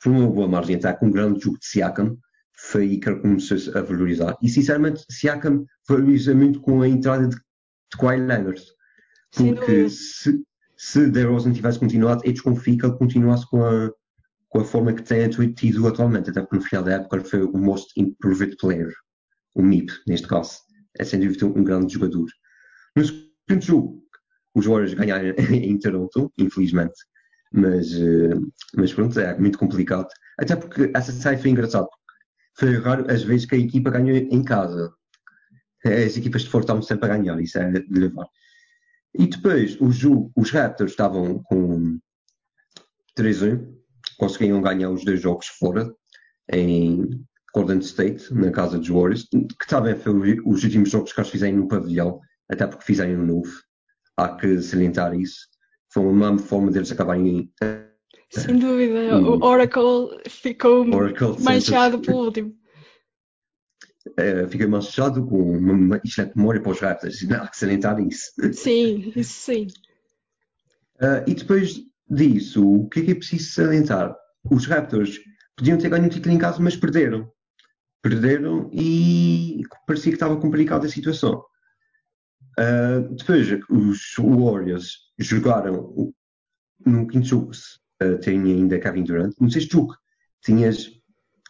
foi 0.00 0.12
uma 0.12 0.30
boa 0.30 0.48
margem 0.48 0.76
até 0.76 0.92
com 0.92 1.06
um 1.06 1.10
grande 1.10 1.40
jogo 1.40 1.58
de 1.58 1.66
Siakam, 1.66 2.16
foi 2.54 2.82
aí 2.82 3.00
que 3.00 3.14
começou 3.16 3.58
a 3.74 3.82
valorizar. 3.82 4.36
E 4.40 4.48
sinceramente, 4.48 5.04
Siakam 5.10 5.66
valoriza 5.88 6.34
muito 6.34 6.60
com 6.60 6.80
a 6.80 6.88
entrada 6.88 7.26
de, 7.26 7.34
de 7.34 7.98
Kawhi 7.98 8.18
Leonard. 8.18 8.62
Porque 9.34 9.90
se, 9.90 10.42
se 10.76 11.10
DeRozan 11.10 11.52
tivesse 11.52 11.78
continuado, 11.78 12.22
eu 12.24 12.32
desconfio 12.32 12.78
que 12.78 12.86
ele 12.86 12.96
continuasse 12.96 13.48
com 13.48 13.64
a, 13.64 13.90
com 14.52 14.60
a 14.60 14.64
forma 14.64 14.92
que 14.92 15.02
tem 15.02 15.28
tido 15.54 15.88
atualmente, 15.88 16.28
até 16.28 16.42
porque 16.42 16.56
no 16.56 16.62
final 16.62 16.84
da 16.84 16.92
época 16.92 17.24
foi 17.24 17.42
o 17.42 17.56
Most 17.56 17.98
Improved 17.98 18.54
Player, 18.58 18.92
o 19.54 19.62
MIP, 19.62 19.90
neste 20.06 20.28
caso. 20.28 20.58
É 20.98 21.04
sem 21.04 21.20
dúvida 21.20 21.46
um 21.46 21.64
grande 21.64 21.94
jogador. 21.94 22.26
No 22.94 23.02
segundo 23.02 23.64
jogo, 23.64 24.02
os 24.54 24.66
Warriors 24.66 24.92
ganharam 24.92 25.34
em 25.50 25.78
Toronto, 25.78 26.30
infelizmente, 26.36 26.92
mas, 27.50 27.94
eh, 27.94 28.38
mas 28.76 28.92
pronto, 28.92 29.18
é 29.18 29.38
muito 29.38 29.56
complicado. 29.56 30.08
Até 30.38 30.54
porque 30.54 30.90
essa 30.94 31.12
série 31.12 31.38
foi 31.38 31.50
engraçada. 31.50 31.88
Foi 32.58 32.76
raro 32.76 33.10
as 33.10 33.22
vezes 33.22 33.46
que 33.46 33.54
a 33.54 33.58
equipa 33.58 33.90
ganhou 33.90 34.14
em 34.14 34.44
casa. 34.44 34.92
As 35.82 36.14
equipas 36.14 36.42
de 36.42 36.50
fora 36.50 36.64
estavam 36.64 36.82
sempre 36.82 37.06
a 37.06 37.16
ganhar, 37.16 37.40
isso 37.40 37.58
é 37.58 37.70
de 37.70 37.98
levar. 37.98 38.26
E 39.18 39.26
depois, 39.26 39.80
o 39.80 39.90
jogo, 39.90 40.30
os 40.36 40.50
Raptors 40.50 40.90
estavam 40.90 41.42
com 41.44 41.98
3-1 43.18 43.81
conseguiram 44.22 44.62
ganhar 44.62 44.88
os 44.88 45.04
dois 45.04 45.20
jogos 45.20 45.48
fora, 45.48 45.92
em 46.52 47.26
Golden 47.52 47.80
State, 47.80 48.32
na 48.32 48.52
casa 48.52 48.78
dos 48.78 48.88
Warriors, 48.88 49.28
que 49.28 49.66
também 49.66 49.96
foi 49.96 50.38
os 50.46 50.62
últimos 50.62 50.90
jogos 50.90 51.12
que 51.12 51.20
eles 51.20 51.30
fizeram 51.30 51.56
no 51.56 51.66
pavilhão, 51.66 52.20
até 52.48 52.64
porque 52.64 52.84
fizeram 52.84 53.20
um 53.20 53.26
novo. 53.26 53.50
Há 54.16 54.36
que 54.36 54.62
salientar 54.62 55.12
isso. 55.18 55.48
Foi 55.92 56.04
uma 56.04 56.38
forma 56.38 56.70
deles 56.70 56.92
acabarem. 56.92 57.50
Sem 58.30 58.58
dúvida, 58.60 59.18
o 59.18 59.44
Oracle 59.44 60.20
ficou 60.28 60.88
Oracle 60.94 61.42
manchado 61.42 61.98
pelo 61.98 62.26
último. 62.26 62.54
Uh, 64.06 64.48
fiquei 64.48 64.68
manchado 64.68 65.26
com 65.26 65.58
uma 65.58 66.00
excelente 66.04 66.36
memória 66.36 66.60
para 66.60 66.70
os 66.70 66.78
Raptors, 66.78 67.28
há 67.28 67.48
que 67.48 67.56
salientar 67.56 67.98
isso. 67.98 68.30
Sim, 68.52 69.12
isso 69.16 69.32
sim. 69.32 69.66
Uh, 71.00 71.26
e 71.26 71.34
depois 71.34 71.91
disso, 72.12 72.66
o 72.68 72.88
que 72.88 73.00
é 73.00 73.04
que 73.04 73.10
é 73.12 73.14
preciso 73.14 73.52
salientar? 73.52 74.14
Os 74.50 74.66
Raptors 74.66 75.18
podiam 75.56 75.78
ter 75.78 75.88
ganho 75.88 76.06
o 76.06 76.10
título 76.10 76.34
em 76.34 76.38
casa, 76.38 76.60
mas 76.60 76.76
perderam. 76.76 77.30
Perderam 78.02 78.68
e 78.72 79.62
parecia 79.86 80.10
que 80.10 80.16
estava 80.16 80.36
complicada 80.36 80.86
a 80.86 80.90
situação. 80.90 81.42
Uh, 82.58 83.14
depois, 83.14 83.48
os 83.70 84.14
Warriors 84.18 84.98
jogaram 85.18 86.12
no 86.84 87.06
quinto 87.06 87.26
jogo, 87.26 87.52
uh, 88.02 88.28
ainda 88.28 88.78
Kevin 88.78 89.04
Durant. 89.04 89.34
No 89.40 89.50
sexto 89.50 89.72
jogo, 89.72 89.96
tinhas 90.42 90.90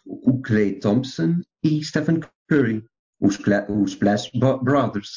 o 0.05 0.41
Clay 0.41 0.79
Thompson 0.79 1.41
e 1.63 1.83
Stephen 1.83 2.21
Curry, 2.47 2.85
os, 3.19 3.37
os 3.69 3.91
Splash 3.91 4.31
Brothers. 4.61 5.11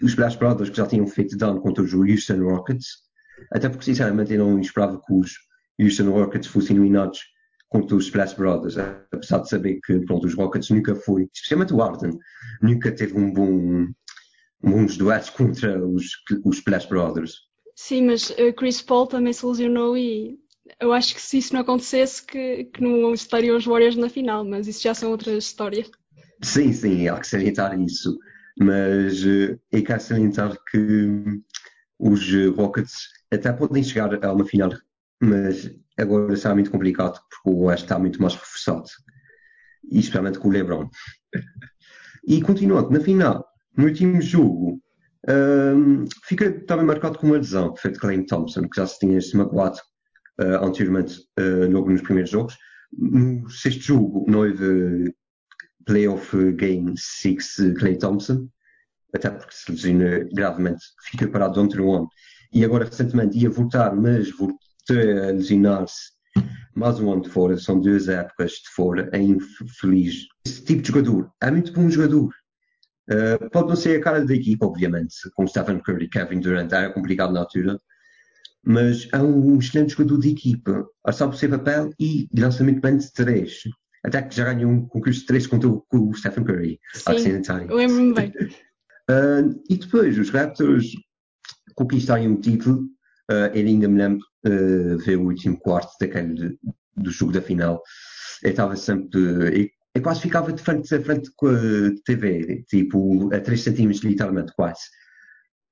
Os 0.00 0.10
Splash 0.10 0.36
Brothers 0.36 0.70
que 0.70 0.76
já 0.76 0.86
tinham 0.86 1.06
feito 1.06 1.36
dano 1.36 1.60
contra 1.60 1.82
os 1.82 1.92
Houston 1.92 2.40
Rockets 2.44 3.07
até 3.52 3.68
porque, 3.68 3.84
sinceramente, 3.84 4.32
eu 4.32 4.44
não 4.44 4.60
esperava 4.60 5.00
que 5.00 5.12
os 5.12 5.34
Houston 5.80 6.10
Rockets 6.10 6.48
fossem 6.48 6.76
eliminados 6.76 7.20
contra 7.68 7.96
os 7.96 8.06
Splash 8.06 8.34
Brothers, 8.34 8.76
apesar 8.78 9.40
de 9.40 9.48
saber 9.48 9.78
que 9.84 10.00
pronto, 10.00 10.26
os 10.26 10.34
Rockets 10.34 10.70
nunca 10.70 10.94
foi, 10.94 11.28
especialmente 11.32 11.74
o 11.74 11.82
Arden, 11.82 12.18
nunca 12.62 12.90
teve 12.90 13.16
um 13.16 13.32
bom 13.32 13.86
uns 14.62 14.96
duetos 14.96 15.30
contra 15.30 15.86
os, 15.86 16.06
os 16.44 16.56
Splash 16.56 16.86
Brothers. 16.86 17.48
Sim, 17.76 18.06
mas 18.06 18.30
uh, 18.30 18.52
Chris 18.56 18.82
Paul 18.82 19.06
também 19.06 19.32
se 19.32 19.46
lesionou 19.46 19.96
e 19.96 20.36
eu 20.80 20.92
acho 20.92 21.14
que 21.14 21.20
se 21.20 21.38
isso 21.38 21.54
não 21.54 21.60
acontecesse 21.60 22.24
que, 22.24 22.64
que 22.64 22.82
não 22.82 23.14
estariam 23.14 23.56
os 23.56 23.64
Warriors 23.64 23.96
na 23.96 24.08
final, 24.08 24.44
mas 24.44 24.66
isso 24.66 24.82
já 24.82 24.94
são 24.94 25.10
outras 25.10 25.44
histórias. 25.44 25.88
Sim, 26.42 26.72
sim, 26.72 27.08
há 27.08 27.18
que 27.18 27.26
salientar 27.26 27.78
isso. 27.80 28.18
Mas 28.58 29.24
uh, 29.24 29.58
é 29.70 29.80
que 29.80 29.92
há 29.92 29.98
que 29.98 30.02
salientar 30.02 30.56
que 30.70 31.40
os 31.98 32.20
Rockets 32.56 33.17
até 33.30 33.52
podem 33.52 33.82
chegar 33.82 34.24
a 34.24 34.32
uma 34.32 34.44
final, 34.44 34.72
mas 35.20 35.70
agora 35.98 36.36
será 36.36 36.54
muito 36.54 36.70
complicado 36.70 37.20
porque 37.28 37.50
o 37.50 37.64
Oeste 37.64 37.84
está 37.84 37.98
muito 37.98 38.20
mais 38.20 38.34
reforçado, 38.34 38.84
e 39.90 39.98
especialmente 39.98 40.38
com 40.38 40.48
o 40.48 40.52
LeBron. 40.52 40.88
E 42.26 42.40
continuando, 42.42 42.90
na 42.90 43.00
final, 43.00 43.46
no 43.76 43.86
último 43.86 44.20
jogo, 44.20 44.80
um, 45.28 46.04
fica 46.24 46.50
também 46.66 46.86
marcado 46.86 47.18
com 47.18 47.26
uma 47.26 47.36
lesão 47.36 47.74
que 47.74 47.80
foi 47.80 47.92
de 47.92 47.98
Clay 47.98 48.24
Thompson, 48.24 48.62
que 48.62 48.76
já 48.76 48.86
se 48.86 48.98
tinha 48.98 49.20
se 49.20 49.36
magoado 49.36 49.78
uh, 50.40 50.64
anteriormente, 50.64 51.20
uh, 51.38 51.70
logo 51.70 51.90
nos 51.90 52.02
primeiros 52.02 52.30
jogos. 52.30 52.56
No 52.92 53.48
sexto 53.50 53.82
jogo, 53.82 54.24
não 54.28 54.40
houve 54.40 55.14
playoff 55.84 56.52
game 56.52 56.94
6 56.96 57.74
Clay 57.78 57.96
Thompson, 57.98 58.48
até 59.14 59.30
porque 59.30 59.52
se 59.52 59.70
lesiona 59.70 60.28
gravemente, 60.32 60.84
fica 61.02 61.26
parado 61.28 61.54
durante 61.54 61.80
um 61.80 61.94
ano 61.94 62.08
e 62.52 62.64
agora 62.64 62.84
recentemente 62.84 63.38
ia 63.38 63.50
votar, 63.50 63.94
mas 63.94 64.30
voltou 64.30 64.56
a 64.90 65.32
lesionar-se 65.32 66.18
mais 66.78 67.00
um 67.00 67.12
ano 67.12 67.22
de 67.22 67.28
fora, 67.28 67.56
são 67.58 67.80
duas 67.80 68.08
épocas 68.08 68.52
de 68.52 68.68
fora, 68.70 69.10
é 69.12 69.18
infeliz. 69.18 70.26
Esse 70.46 70.64
tipo 70.64 70.82
de 70.82 70.88
jogador 70.88 71.30
é 71.42 71.50
muito 71.50 71.72
bom 71.72 71.90
jogador. 71.90 72.32
Uh, 73.10 73.50
pode 73.50 73.68
não 73.68 73.76
ser 73.76 73.98
a 73.98 74.02
cara 74.02 74.24
da 74.24 74.34
equipa, 74.34 74.66
obviamente, 74.66 75.14
com 75.34 75.46
Stephen 75.46 75.80
Curry, 75.80 76.08
Kevin 76.08 76.40
Durant, 76.40 76.70
era 76.70 76.92
complicado 76.92 77.32
na 77.32 77.40
altura, 77.40 77.78
mas 78.64 79.08
é 79.12 79.18
um 79.18 79.58
excelente 79.58 79.94
jogador 79.94 80.20
de 80.20 80.30
equipa, 80.30 80.86
sabe 81.12 81.34
o 81.34 81.38
seu 81.38 81.48
papel 81.50 81.90
e 81.98 82.28
lançamento 82.38 82.80
bem 82.80 82.96
de 82.96 83.12
três. 83.12 83.62
Até 84.04 84.22
que 84.22 84.36
já 84.36 84.44
ganhou 84.52 84.70
um 84.70 84.86
concurso 84.86 85.20
de 85.20 85.26
três 85.26 85.46
contra 85.46 85.68
o, 85.68 85.80
com 85.88 86.10
o 86.10 86.14
Stephen 86.14 86.44
Curry. 86.44 86.78
Sim, 87.66 87.74
lembro-me 87.74 88.14
bem. 88.14 88.32
Uh, 89.10 89.60
e 89.68 89.76
depois, 89.76 90.16
os 90.16 90.30
Raptors 90.30 90.92
conquistarem 91.78 92.28
um 92.28 92.40
título, 92.40 92.82
uh, 93.30 93.54
ele 93.54 93.70
ainda 93.70 93.88
me 93.88 93.98
lembro 93.98 94.24
uh, 94.46 94.98
ver 94.98 95.16
o 95.16 95.26
último 95.26 95.58
quarto 95.58 95.92
daquele 96.00 96.58
do 96.96 97.10
jogo 97.10 97.32
da 97.32 97.40
final. 97.40 97.80
Eu 98.42 98.50
estava 98.50 98.76
sempre. 98.76 99.72
Eu 99.94 100.02
quase 100.02 100.20
ficava 100.20 100.52
de 100.52 100.62
frente 100.62 100.94
a 100.94 101.00
frente 101.00 101.30
com 101.36 101.48
a 101.48 101.90
TV, 102.04 102.64
tipo 102.68 103.32
a 103.32 103.40
3 103.40 103.62
centímetros, 103.62 104.04
literalmente, 104.04 104.52
quase. 104.54 104.80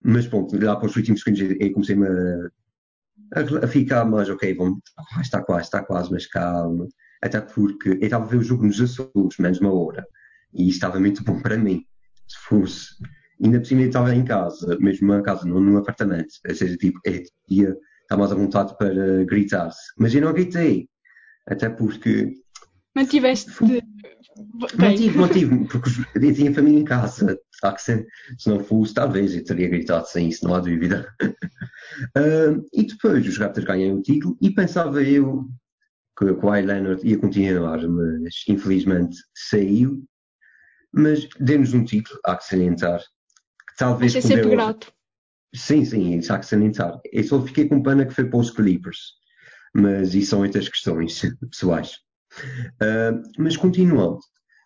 Mas 0.03 0.27
pronto, 0.27 0.57
lá 0.63 0.77
para 0.77 0.87
os 0.87 0.97
últimos 0.97 1.23
segundos 1.23 1.57
eu 1.61 1.73
comecei-me 1.73 2.07
a, 2.07 3.65
a, 3.65 3.67
ficar 3.67 4.05
mais, 4.05 4.29
ok, 4.31 4.55
vamos, 4.55 4.81
está 5.21 5.43
quase, 5.43 5.65
está 5.65 5.83
quase, 5.83 6.11
mas 6.11 6.27
calma. 6.27 6.87
Até 7.23 7.41
porque 7.41 7.91
eu 7.91 8.01
estava 8.01 8.25
a 8.25 8.29
ver 8.29 8.37
o 8.39 8.43
jogo 8.43 8.67
nos 8.67 8.81
Açores, 8.81 9.39
menos 9.39 9.61
uma 9.61 9.73
hora, 9.73 10.07
e 10.53 10.69
estava 10.69 11.01
muito 11.01 11.25
bom 11.25 11.41
para 11.41 11.57
mim. 11.57 11.85
Se 12.29 12.39
fosse, 12.39 12.95
ainda 13.43 13.59
por 13.59 13.67
cima 13.67 13.83
eu 13.83 13.89
estava 13.89 14.15
em 14.15 14.25
casa, 14.25 14.79
mesmo 14.81 15.15
em 15.15 15.23
casa, 15.23 15.47
não 15.47 15.61
num 15.61 15.77
apartamento, 15.77 16.35
ou 16.49 16.55
seja, 16.55 16.77
tipo, 16.77 16.99
eu 17.05 17.23
ia 17.49 17.77
estar 18.03 18.17
mais 18.17 18.33
à 18.33 18.35
vontade 18.35 18.77
para 18.79 19.25
gritar-se. 19.25 19.81
Mas 19.99 20.15
eu 20.15 20.23
não 20.23 20.33
gritei, 20.33 20.89
até 21.47 21.69
porque. 21.69 22.33
Mantiveste. 22.95 23.51
Mantive, 24.79 25.19
mantive, 25.19 25.65
porque 25.67 25.91
eu 26.15 26.35
tinha 26.35 26.53
família 26.53 26.81
em 26.81 26.85
casa, 26.85 27.39
se, 27.79 28.07
se 28.39 28.49
não 28.51 28.61
fosse, 28.61 28.93
talvez 28.93 29.35
eu 29.35 29.45
teria 29.45 29.69
gritado 29.69 30.07
sem 30.07 30.29
isso, 30.29 30.45
não 30.45 30.55
há 30.55 30.61
dúvida. 30.61 31.09
uh, 31.23 32.67
e 32.73 32.85
depois 32.85 33.27
os 33.27 33.39
Raptors 33.39 33.67
ganham 33.67 33.97
o 33.97 34.03
título 34.03 34.37
e 34.43 34.51
pensava 34.51 35.03
eu 35.03 35.49
que 36.19 36.25
o 36.25 36.37
Kawhi 36.39 36.63
Leonard 36.63 37.07
ia 37.07 37.19
continuar, 37.19 37.87
mas 37.87 38.45
infelizmente 38.49 39.17
saiu. 39.35 40.05
Mas 40.93 41.29
deu-nos 41.39 41.75
um 41.75 41.85
título, 41.85 42.19
há 42.25 42.37
que 42.37 42.45
salientar. 42.45 43.03
Talvez 43.77 44.13
Achei 44.13 44.23
sempre 44.23 44.51
grato. 44.51 44.93
Sim, 45.55 45.85
sim, 45.85 46.19
isso 46.19 46.33
há 46.33 46.39
que 46.39 46.47
salientar. 46.47 46.99
Eu 47.13 47.25
só 47.25 47.41
fiquei 47.43 47.69
com 47.69 47.83
pena 47.83 48.05
que 48.05 48.15
foi 48.15 48.25
para 48.25 48.39
os 48.39 48.51
Clippers. 48.51 49.15
Mas 49.75 50.15
isso 50.15 50.31
são 50.31 50.43
outras 50.43 50.69
questões 50.69 51.21
pessoais. 51.51 51.93
Uh, 52.83 53.23
mas 53.39 53.57
continuando, 53.57 54.19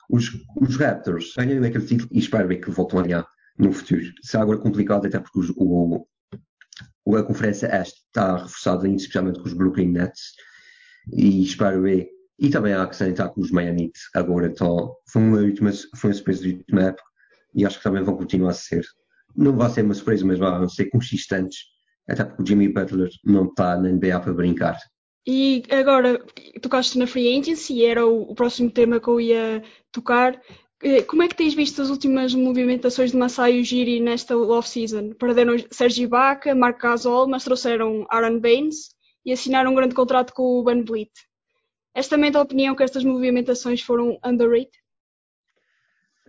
os, 0.09 0.31
os 0.61 0.77
Raptors 0.77 1.33
ganham 1.37 1.65
aquele 1.65 1.87
título 1.87 2.09
e 2.13 2.19
espero 2.19 2.49
ver 2.49 2.57
que 2.57 2.71
voltam 2.71 2.99
a 2.99 3.03
ganhar 3.03 3.27
no 3.59 3.73
futuro. 3.73 4.05
Será 4.23 4.43
agora 4.43 4.59
complicado, 4.59 5.07
até 5.07 5.19
porque 5.19 5.39
os, 5.39 5.51
o, 5.51 6.07
o, 7.05 7.17
a 7.17 7.25
Conferência 7.25 7.67
Este 7.81 8.01
está 8.07 8.37
reforçada, 8.37 8.89
especialmente 8.89 9.41
com 9.41 9.47
os 9.47 9.55
Brooklyn 9.55 9.93
Nets, 9.93 10.33
e 11.13 11.43
espero 11.43 11.83
ver. 11.83 12.09
E 12.39 12.49
também 12.49 12.73
há 12.73 12.87
que 12.87 12.97
salientar 12.97 13.33
que 13.33 13.41
os 13.41 13.51
Miami 13.51 13.93
agora 14.15 14.47
estão. 14.47 14.95
Foi 15.13 15.23
uma, 15.23 15.39
última, 15.39 15.71
foi 15.97 16.11
uma 16.11 16.15
surpresa 16.15 16.43
de 16.43 16.55
última 16.55 16.83
época 16.85 17.10
e 17.55 17.65
acho 17.65 17.79
que 17.79 17.85
também 17.85 18.03
vão 18.03 18.17
continuar 18.17 18.51
a 18.51 18.55
ser. 18.55 18.85
Não 19.37 19.57
vai 19.57 19.71
ser 19.71 19.85
uma 19.85 19.95
surpresa, 19.95 20.25
mas 20.25 20.39
vão 20.39 20.69
ser 20.69 20.87
consistentes, 20.87 21.59
até 22.09 22.25
porque 22.25 22.43
o 22.43 22.47
Jimmy 22.47 22.69
Butler 22.69 23.11
não 23.25 23.47
está 23.47 23.77
na 23.77 23.89
NBA 23.91 24.21
para 24.21 24.33
brincar. 24.33 24.79
E 25.27 25.63
agora, 25.71 26.19
tocaste 26.61 26.99
na 26.99 27.07
Free 27.07 27.39
Agency, 27.39 27.85
era 27.85 28.07
o, 28.07 28.35
próximo 28.35 28.71
tema 28.71 28.99
que 28.99 29.09
eu 29.09 29.21
ia 29.21 29.63
tocar. 29.93 30.41
Eh, 30.83 31.03
como 31.03 31.23
é 31.23 31.29
que 31.29 31.37
tens 31.37 31.55
visto 31.55 31.83
as 31.83 31.91
últimas 31.91 32.35
movimentações 32.35 33.11
de 33.11 33.17
Masai 33.17 33.61
Ujiri 33.61 34.01
nesta 34.01 34.37
off-season? 34.37 35.13
Perderam 35.13 35.57
Sergi 35.71 36.05
Ibaka, 36.05 36.55
Marc 36.55 36.81
Gasol, 36.81 37.29
mas 37.29 37.45
trouxeram 37.45 38.07
Aaron 38.09 38.41
Baines 38.41 38.95
e 39.25 39.33
assinaram 39.33 39.73
um 39.73 39.75
grande 39.75 39.95
contrato 39.95 40.33
com 40.33 40.43
o 40.43 40.65
Van 40.65 40.83
Vliet. 40.83 41.13
És 41.95 42.09
também 42.09 42.31
da 42.31 42.41
opinião 42.41 42.75
que 42.75 42.83
estas 42.83 43.05
movimentações 43.05 43.83
foram 43.83 44.19
underrated? 44.25 44.73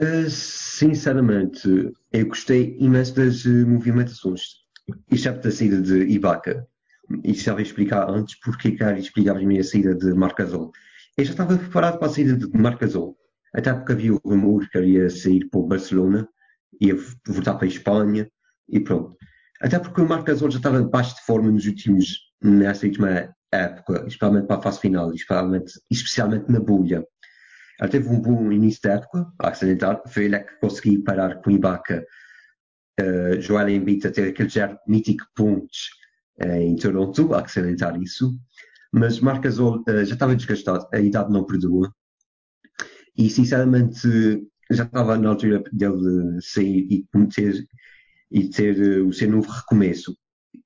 Uh, 0.02 0.30
sinceramente, 0.30 1.94
eu 2.12 2.28
gostei 2.28 2.76
imenso 2.80 3.16
das 3.16 3.46
uh, 3.46 3.68
movimentações. 3.68 4.42
Exceto 5.12 5.42
da 5.42 5.52
saída 5.52 5.80
de 5.80 6.06
Ibaka. 6.08 6.68
Isso 7.24 7.44
já 7.44 7.54
veio 7.54 7.66
explicar 7.66 8.10
antes 8.10 8.40
porque 8.40 8.72
quero 8.72 8.98
explicar 8.98 9.36
primeiro 9.36 9.62
a 9.62 9.66
saída 9.66 9.94
de 9.94 10.14
Marcasol. 10.14 10.72
Eu 11.18 11.26
já 11.26 11.32
estava 11.32 11.58
preparado 11.58 12.00
para 12.00 12.08
a 12.08 12.12
saída 12.12 12.36
de 12.36 12.48
Marcasol. 12.58 13.16
Até 13.54 13.74
porque 13.74 13.92
havia 13.92 14.14
o 14.14 14.22
rumor 14.24 14.68
que 14.70 14.78
ele 14.78 14.94
ia 14.94 15.10
sair 15.10 15.48
para 15.50 15.60
o 15.60 15.68
Barcelona, 15.68 16.28
ia 16.80 16.96
voltar 17.28 17.56
para 17.56 17.66
a 17.66 17.68
Espanha 17.68 18.30
e 18.70 18.80
pronto. 18.80 19.16
Até 19.62 19.78
porque 19.78 20.02
o 20.02 20.08
Marc 20.08 20.26
Gasol 20.26 20.50
já 20.50 20.58
estava 20.58 20.82
baixo 20.82 21.16
de 21.16 21.22
forma 21.22 21.52
nos 21.52 21.66
últimos, 21.66 22.32
nessa 22.42 22.88
última 22.88 23.36
época, 23.52 24.06
especialmente 24.08 24.48
para 24.48 24.58
a 24.58 24.62
fase 24.62 24.80
final, 24.80 25.14
especialmente, 25.14 25.74
especialmente 25.90 26.52
na 26.52 26.60
bolha. 26.60 27.06
Ele 27.82 27.90
teve 27.90 28.10
um 28.10 28.22
bom 28.22 28.52
início 28.52 28.82
da 28.84 28.94
época, 28.94 29.28
a 29.40 29.54
salientar, 29.54 30.02
foi 30.08 30.26
ele 30.26 30.40
que 30.40 30.60
conseguiu 30.60 31.04
parar 31.04 31.42
com 31.42 31.50
o 31.50 31.54
Ibaka, 31.54 32.06
uh, 33.00 33.42
Joel 33.42 33.70
Embiid 33.70 34.06
a 34.06 34.12
ter 34.12 34.30
aquele 34.30 34.50
já 34.50 34.78
mítico 34.88 35.26
pontos 35.36 35.90
uh, 36.44 36.48
em 36.48 36.76
Toronto, 36.76 37.30
salientar 37.48 38.00
isso. 38.00 38.32
Mas 38.94 39.20
Marc 39.20 39.44
Gasol 39.44 39.84
uh, 39.88 40.06
já 40.06 40.14
estava 40.14 40.36
desgastado, 40.36 40.88
a 40.94 41.00
idade 41.00 41.32
não 41.32 41.44
perdoa. 41.44 41.92
E 43.18 43.30
sinceramente 43.30 44.08
já 44.70 44.84
estava 44.84 45.18
na 45.18 45.30
altura 45.30 45.64
dele 45.74 46.40
sair 46.42 46.88
e 46.90 47.06
cometer 47.12 47.66
e 48.32 48.50
ter 48.50 48.80
o 49.02 49.12
seu 49.12 49.30
novo 49.30 49.50
recomeço. 49.50 50.16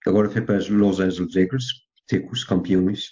Agora 0.06 0.30
foi 0.30 0.42
para 0.42 0.58
os 0.58 0.70
Los 0.70 1.00
Angeles 1.00 1.34
Lakers, 1.34 1.66
ter 2.08 2.20
com 2.22 2.34
os 2.34 2.44
campeões. 2.44 3.10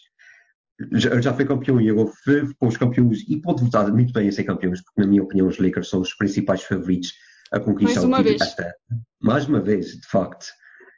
Já, 0.91 1.19
já 1.21 1.33
foi 1.33 1.45
campeão 1.45 1.79
e 1.79 1.89
agora 1.89 2.11
foi 2.23 2.53
para 2.53 2.67
os 2.67 2.77
campeões 2.77 3.23
e 3.27 3.39
pode 3.41 3.63
votar 3.63 3.91
muito 3.91 4.13
bem 4.13 4.27
a 4.27 4.31
ser 4.31 4.43
campeões, 4.43 4.81
porque 4.81 5.01
na 5.01 5.07
minha 5.07 5.23
opinião 5.23 5.47
os 5.47 5.57
Lakers 5.57 5.89
são 5.89 6.01
os 6.01 6.13
principais 6.13 6.63
favoritos 6.63 7.13
a 7.51 7.59
conquistar 7.59 8.07
Mais 8.07 8.25
o 8.25 8.29
título 8.31 8.49
esta. 8.49 8.75
Mais 9.21 9.47
uma 9.47 9.61
vez, 9.61 9.99
de 9.99 10.07
facto. 10.07 10.45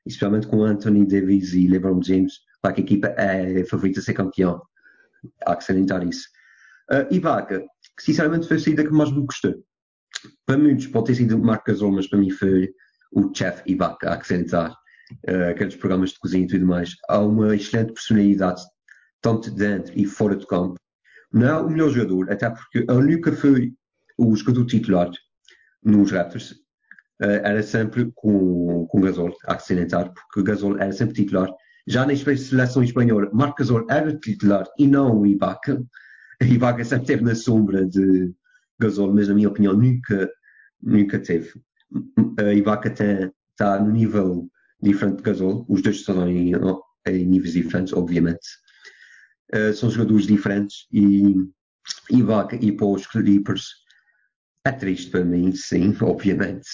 Especialmente 0.05 0.47
com 0.47 0.63
Anthony 0.63 1.05
Davis 1.05 1.53
e 1.53 1.67
LeBron 1.67 2.01
James, 2.01 2.33
que 2.73 2.81
a 2.81 2.83
equipa 2.83 3.07
é 3.17 3.63
favorita 3.65 3.99
a 3.99 4.03
ser 4.03 4.13
campeão. 4.13 4.61
Há 5.45 5.55
que 5.55 5.63
salientar 5.63 6.07
isso. 6.07 6.27
Uh, 6.91 7.13
Ibaka, 7.13 7.59
que 7.97 8.03
sinceramente 8.03 8.47
foi 8.47 8.57
a 8.57 8.59
saída 8.59 8.83
que 8.83 8.91
mais 8.91 9.11
me 9.11 9.25
gostou. 9.25 9.55
Para 10.45 10.57
muitos 10.57 10.87
pode 10.87 11.07
ter 11.07 11.15
sido 11.15 11.37
Marc 11.37 11.65
Gasol, 11.67 11.91
mas 11.91 12.07
para 12.07 12.19
mim 12.19 12.29
foi 12.29 12.71
o 13.11 13.31
chef 13.33 13.61
Ibaka 13.65 14.09
a 14.09 14.13
acrescentar 14.13 14.71
uh, 14.71 15.49
aqueles 15.49 15.75
programas 15.75 16.11
de 16.11 16.19
cozinha 16.19 16.45
e 16.45 16.47
tudo 16.47 16.65
mais. 16.65 16.95
Há 17.09 17.19
uma 17.19 17.55
excelente 17.55 17.93
personalidade, 17.93 18.61
tanto 19.25 19.49
dentro 19.49 19.91
e 19.97 20.05
fora 20.05 20.35
do 20.35 20.45
campo. 20.45 20.75
Não 21.33 21.47
é 21.47 21.57
o 21.59 21.69
melhor 21.69 21.89
jogador, 21.89 22.31
até 22.31 22.47
porque 22.47 22.85
ele 22.87 23.15
nunca 23.15 23.31
foi 23.31 23.73
o 24.19 24.35
jogador 24.35 24.65
titular 24.65 25.09
nos 25.83 26.11
Raptors. 26.11 26.51
Uh, 27.21 27.41
era 27.43 27.63
sempre 27.63 28.11
com, 28.13 28.85
com 28.87 29.01
Gasol 29.01 29.35
a 29.47 29.53
acrescentar, 29.53 30.13
porque 30.13 30.43
Gasol 30.43 30.77
era 30.77 30.91
sempre 30.91 31.15
titular. 31.15 31.49
Já 31.87 32.05
na 32.05 32.15
seleção 32.15 32.83
espanhola, 32.83 33.29
Marc 33.33 33.57
Gasol 33.57 33.85
era 33.89 34.15
titular 34.15 34.67
e 34.77 34.87
não 34.87 35.21
o 35.21 35.25
Ibaka. 35.25 35.83
Ibaka 36.39 36.83
sempre 36.85 37.03
esteve 37.05 37.23
na 37.23 37.33
sombra 37.33 37.83
de 37.83 38.31
Gasol, 38.79 39.11
mas 39.11 39.27
na 39.27 39.33
minha 39.33 39.49
opinião 39.49 39.73
nunca, 39.73 40.29
nunca 40.83 41.17
teve 41.19 41.51
a 42.39 42.53
Ibaka 42.53 42.89
está 42.89 43.79
no 43.79 43.91
nível 43.91 44.49
diferente 44.81 45.17
de 45.17 45.23
Gasol, 45.23 45.65
os 45.69 45.81
dois 45.81 45.97
estão 45.97 46.27
em, 46.27 46.51
em 47.07 47.25
níveis 47.25 47.53
diferentes, 47.53 47.93
obviamente. 47.93 48.47
Uh, 49.53 49.73
são 49.73 49.89
jogadores 49.89 50.25
diferentes 50.25 50.87
e 50.91 51.35
Ibaka 52.09 52.55
e 52.55 52.71
para 52.71 52.87
os 52.87 53.05
Clippers 53.05 53.67
é 54.65 54.71
triste 54.71 55.11
para 55.11 55.23
mim, 55.23 55.51
sim, 55.53 55.95
obviamente. 56.01 56.67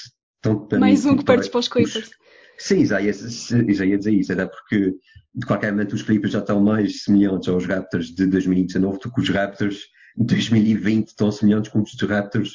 Mais 0.80 1.06
um 1.06 1.18
que 1.18 1.26
perdes 1.26 1.50
para 1.50 1.60
os 1.60 1.68
Clippers. 1.68 2.10
Sim, 2.58 2.86
já 2.86 3.02
ia, 3.02 3.14
já 3.14 3.86
ia 3.86 3.98
dizer 3.98 4.14
isso, 4.14 4.34
até 4.34 4.46
porque 4.46 4.96
de 5.34 5.46
qualquer 5.46 5.72
momento 5.72 5.94
os 5.94 6.04
Clippers 6.04 6.34
já 6.34 6.40
estão 6.40 6.62
mais 6.62 7.04
semelhantes 7.04 7.50
aos 7.50 7.66
Raptors 7.66 8.08
de 8.08 8.26
2019 8.28 9.00
do 9.00 9.12
que 9.12 9.22
os 9.22 9.30
Raptors 9.30 9.80
de 10.18 10.26
2020 10.26 11.08
estão 11.08 11.32
semelhantes 11.32 11.72
com 11.72 11.82
os 11.82 12.02
Raptors 12.02 12.52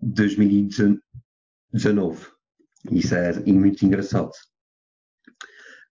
de 0.00 0.12
2019. 0.14 1.00
19. 1.74 2.28
Isso 2.92 3.14
é 3.14 3.32
muito 3.46 3.84
engraçado. 3.84 4.30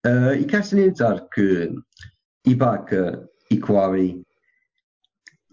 Uh, 0.05 0.33
e 0.39 0.45
quero 0.45 0.63
salientar 0.63 1.27
que 1.29 1.73
Ibaka 2.45 3.29
e 3.53 3.59
Kawhi 3.59 4.23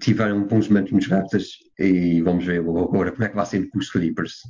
tiveram 0.00 0.46
bons 0.46 0.68
momentos 0.68 0.92
nos 0.92 1.06
Raptors 1.06 1.58
e 1.78 2.22
vamos 2.22 2.44
ver 2.44 2.60
agora 2.60 3.12
como 3.12 3.24
é 3.24 3.28
que 3.28 3.36
vai 3.36 3.46
ser 3.46 3.68
com 3.68 3.78
os 3.78 3.90
Clippers. 3.90 4.40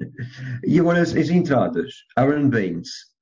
e 0.64 0.80
agora 0.80 1.02
as, 1.02 1.14
as, 1.14 1.28
entradas. 1.28 1.92
Aaron 2.16 2.48
Baines 2.48 3.14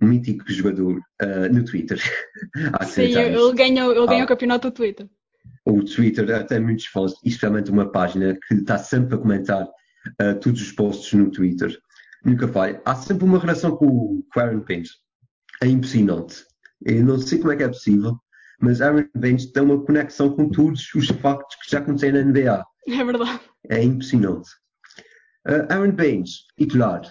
um 0.00 0.06
mítico 0.06 0.50
jogador 0.50 0.98
uh, 0.98 1.52
no 1.52 1.64
Twitter. 1.64 1.98
Sim, 2.86 3.02
ele 3.02 3.14
ganhou, 3.54 3.90
ele 3.90 4.06
ganhou 4.06 4.20
ah, 4.20 4.24
o 4.24 4.28
campeonato 4.28 4.70
do 4.70 4.74
Twitter. 4.74 5.08
O 5.64 5.84
Twitter 5.84 6.46
tem 6.46 6.60
muitos 6.60 6.86
fãs, 6.86 7.12
especialmente 7.24 7.70
uma 7.70 7.90
página 7.90 8.38
que 8.46 8.54
está 8.54 8.78
sempre 8.78 9.14
a 9.14 9.18
comentar 9.18 9.64
uh, 9.64 10.38
todos 10.40 10.60
os 10.62 10.72
posts 10.72 11.12
no 11.12 11.30
Twitter. 11.30 11.76
Nunca 12.24 12.48
falha. 12.48 12.80
Há 12.84 12.94
sempre 12.94 13.24
uma 13.24 13.38
relação 13.38 13.76
com, 13.76 13.86
o 13.86 14.24
Aaron 14.36 14.60
Page. 14.60 14.90
É 15.62 15.66
impressionante. 15.66 16.44
Eu 16.84 17.04
não 17.04 17.18
sei 17.18 17.38
como 17.38 17.52
é 17.52 17.56
que 17.56 17.62
é 17.62 17.68
possível, 17.68 18.16
mas 18.60 18.80
Aaron 18.80 19.06
Baines 19.14 19.50
tem 19.50 19.62
uma 19.62 19.82
conexão 19.84 20.30
com 20.30 20.48
todos 20.48 20.94
os 20.94 21.08
factos 21.08 21.56
que 21.56 21.70
já 21.70 21.78
aconteceram 21.78 22.24
na 22.24 22.30
NBA. 22.30 22.64
É 22.88 23.04
verdade. 23.04 23.40
É 23.68 23.82
impressionante. 23.82 24.48
Uh, 25.48 25.72
Aaron 25.72 25.92
Baines, 25.92 26.46
titular, 26.58 27.02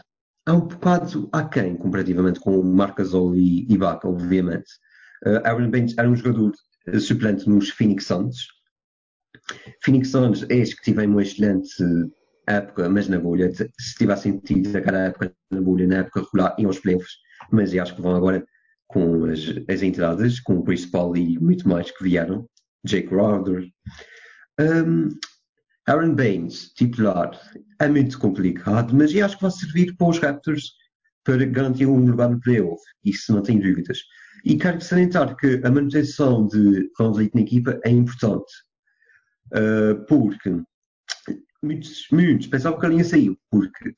é 0.48 0.52
um 0.52 0.62
bocado 0.62 1.30
aquém 1.32 1.76
comparativamente 1.76 2.40
com 2.40 2.62
Marc 2.62 2.98
Gasol 2.98 3.36
e 3.36 3.72
Ibaka, 3.72 4.08
obviamente. 4.08 4.70
Uh, 5.26 5.46
Aaron 5.46 5.70
Baines 5.70 5.98
era 5.98 6.10
um 6.10 6.16
jogador 6.16 6.54
suplente 7.00 7.50
nos 7.50 7.70
Phoenix 7.70 8.06
Suns. 8.06 8.48
Phoenix 9.84 10.10
Suns, 10.10 10.46
eis 10.50 10.74
que 10.74 10.84
tive 10.84 11.06
uma 11.06 11.22
excelente 11.22 11.74
época, 12.48 12.90
mas 12.90 13.08
na 13.08 13.20
bolha, 13.20 13.52
se 13.54 13.96
tivessem 13.98 14.40
tido 14.40 14.76
aquela 14.76 15.00
época 15.00 15.34
na 15.52 15.62
bolha, 15.62 15.88
na 15.88 15.98
época 15.98 16.22
regular, 16.22 16.56
iam 16.58 16.70
aos 16.70 16.80
playoffs, 16.80 17.14
mas 17.52 17.74
eu 17.74 17.82
acho 17.82 17.96
que 17.96 18.02
vão 18.02 18.16
agora 18.16 18.46
com 18.90 19.26
as, 19.26 19.40
as 19.70 19.82
entradas, 19.82 20.40
com 20.40 20.58
o 20.58 20.64
Chris 20.64 20.86
Paul 20.86 21.16
e 21.16 21.40
muito 21.40 21.68
mais 21.70 21.90
que 21.92 22.04
vieram, 22.04 22.46
Jake 22.84 23.08
Crowder. 23.08 23.70
Um, 24.60 25.10
Aaron 25.88 26.16
Baines, 26.16 26.74
titular, 26.74 27.32
é 27.80 27.88
muito 27.88 28.20
complicado, 28.20 28.96
mas 28.96 29.14
eu 29.14 29.26
acho 29.26 29.38
que 29.38 29.44
vai 29.44 29.52
servir 29.52 29.96
para 29.96 30.10
os 30.10 30.20
Raptors 30.20 30.72
para 31.24 31.46
garantir 31.46 31.86
um 31.86 32.06
lugar 32.06 32.30
no 32.30 32.40
playoff, 32.40 32.82
isso 33.04 33.34
não 33.34 33.42
tem 33.42 33.60
dúvidas. 33.60 34.00
E 34.44 34.58
quero 34.58 34.82
salientar 34.82 35.36
que 35.36 35.62
a 35.64 35.70
manutenção 35.70 36.48
de 36.48 36.90
Vliet 36.98 37.36
na 37.36 37.42
equipa 37.42 37.80
é 37.84 37.90
importante, 37.90 38.52
uh, 39.54 40.04
porque 40.08 40.62
muitos, 41.62 42.08
muitos 42.12 42.48
pensavam 42.48 42.80
que 42.80 42.86
a 42.86 42.90
linha 42.90 43.04
saiu, 43.04 43.38
porque 43.52 43.94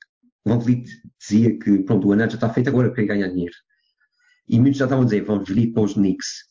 Vliet 0.46 0.90
dizia 1.20 1.58
que 1.58 1.80
pronto, 1.84 2.08
o 2.08 2.12
anel 2.12 2.30
já 2.30 2.36
está 2.36 2.50
feito 2.50 2.70
agora 2.70 2.92
para 2.92 3.06
ganhar 3.06 3.30
dinheiro. 3.30 3.56
E 4.52 4.60
muitos 4.60 4.78
já 4.78 4.86
estavam 4.86 5.04
a 5.04 5.06
dizer, 5.06 5.24
vamos 5.24 5.50
vir 5.50 5.72
para 5.72 5.84
os 5.84 5.94
Knicks. 5.94 6.44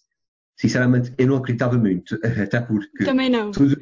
Sinceramente, 0.57 1.13
eu 1.19 1.27
não 1.27 1.37
acreditava 1.37 1.77
muito, 1.77 2.19
até 2.43 2.61
porque. 2.61 3.05
Também 3.05 3.29
não. 3.29 3.51
Tudo, 3.51 3.79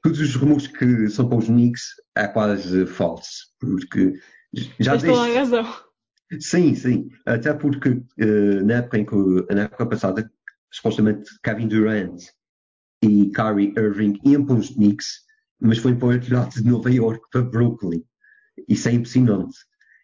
todos 0.00 0.20
os 0.20 0.34
rumores 0.36 0.68
que 0.68 1.10
são 1.10 1.28
para 1.28 1.38
os 1.38 1.46
Knicks 1.46 1.82
é 2.14 2.28
quase 2.28 2.86
falso, 2.86 3.48
porque 3.58 4.14
já 4.78 4.92
Tens 4.92 5.02
toda 5.02 5.22
a 5.22 5.34
razão. 5.34 5.74
Sim, 6.38 6.74
sim. 6.74 7.08
Até 7.26 7.52
porque 7.52 7.88
uh, 7.90 8.64
na, 8.64 8.74
época 8.74 8.98
em 8.98 9.04
que, 9.04 9.16
na 9.52 9.62
época 9.62 9.86
passada, 9.86 10.30
supostamente 10.70 11.28
Kevin 11.42 11.66
Durant 11.66 12.22
e 13.02 13.30
Kyrie 13.30 13.74
Irving 13.76 14.20
iam 14.24 14.44
para 14.44 14.56
os 14.56 14.70
Knicks, 14.70 15.22
mas 15.60 15.78
foi 15.78 15.96
para 15.96 16.06
o 16.06 16.12
outro 16.12 16.34
lado 16.34 16.50
de 16.52 16.64
Nova 16.64 16.90
York, 16.90 17.24
para 17.32 17.42
Brooklyn. 17.42 18.04
Isso 18.68 18.88
é 18.88 18.92
impressionante. 18.92 19.56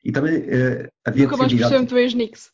E 0.04 0.10
também 0.10 0.38
uh, 0.38 0.88
havia 1.04 1.24
Nunca 1.24 1.36
mais 1.36 1.52
percebemos 1.52 1.92
os 1.92 2.12
Knicks. 2.14 2.53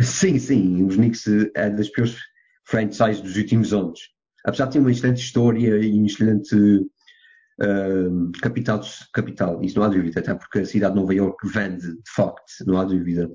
Sim, 0.00 0.38
sim, 0.38 0.84
os 0.84 0.96
Knicks 0.96 1.26
é 1.54 1.70
das 1.70 1.88
piores 1.88 2.16
franchises 2.64 3.20
dos 3.20 3.36
últimos 3.36 3.72
anos. 3.72 4.00
Apesar 4.44 4.66
de 4.66 4.72
ter 4.72 4.78
uma 4.78 4.90
excelente 4.90 5.22
história 5.22 5.78
e 5.78 5.92
um 6.00 6.06
excelente 6.06 6.56
uh, 6.56 8.32
capital, 8.40 8.80
capital, 9.12 9.62
isso 9.62 9.78
não 9.78 9.84
há 9.84 9.88
dúvida, 9.88 10.20
até 10.20 10.34
porque 10.34 10.60
a 10.60 10.66
cidade 10.66 10.94
de 10.94 11.00
Nova 11.00 11.14
York 11.14 11.46
vende, 11.46 11.92
de 11.92 12.10
facto, 12.14 12.44
não 12.66 12.78
há 12.78 12.84
dúvida. 12.84 13.30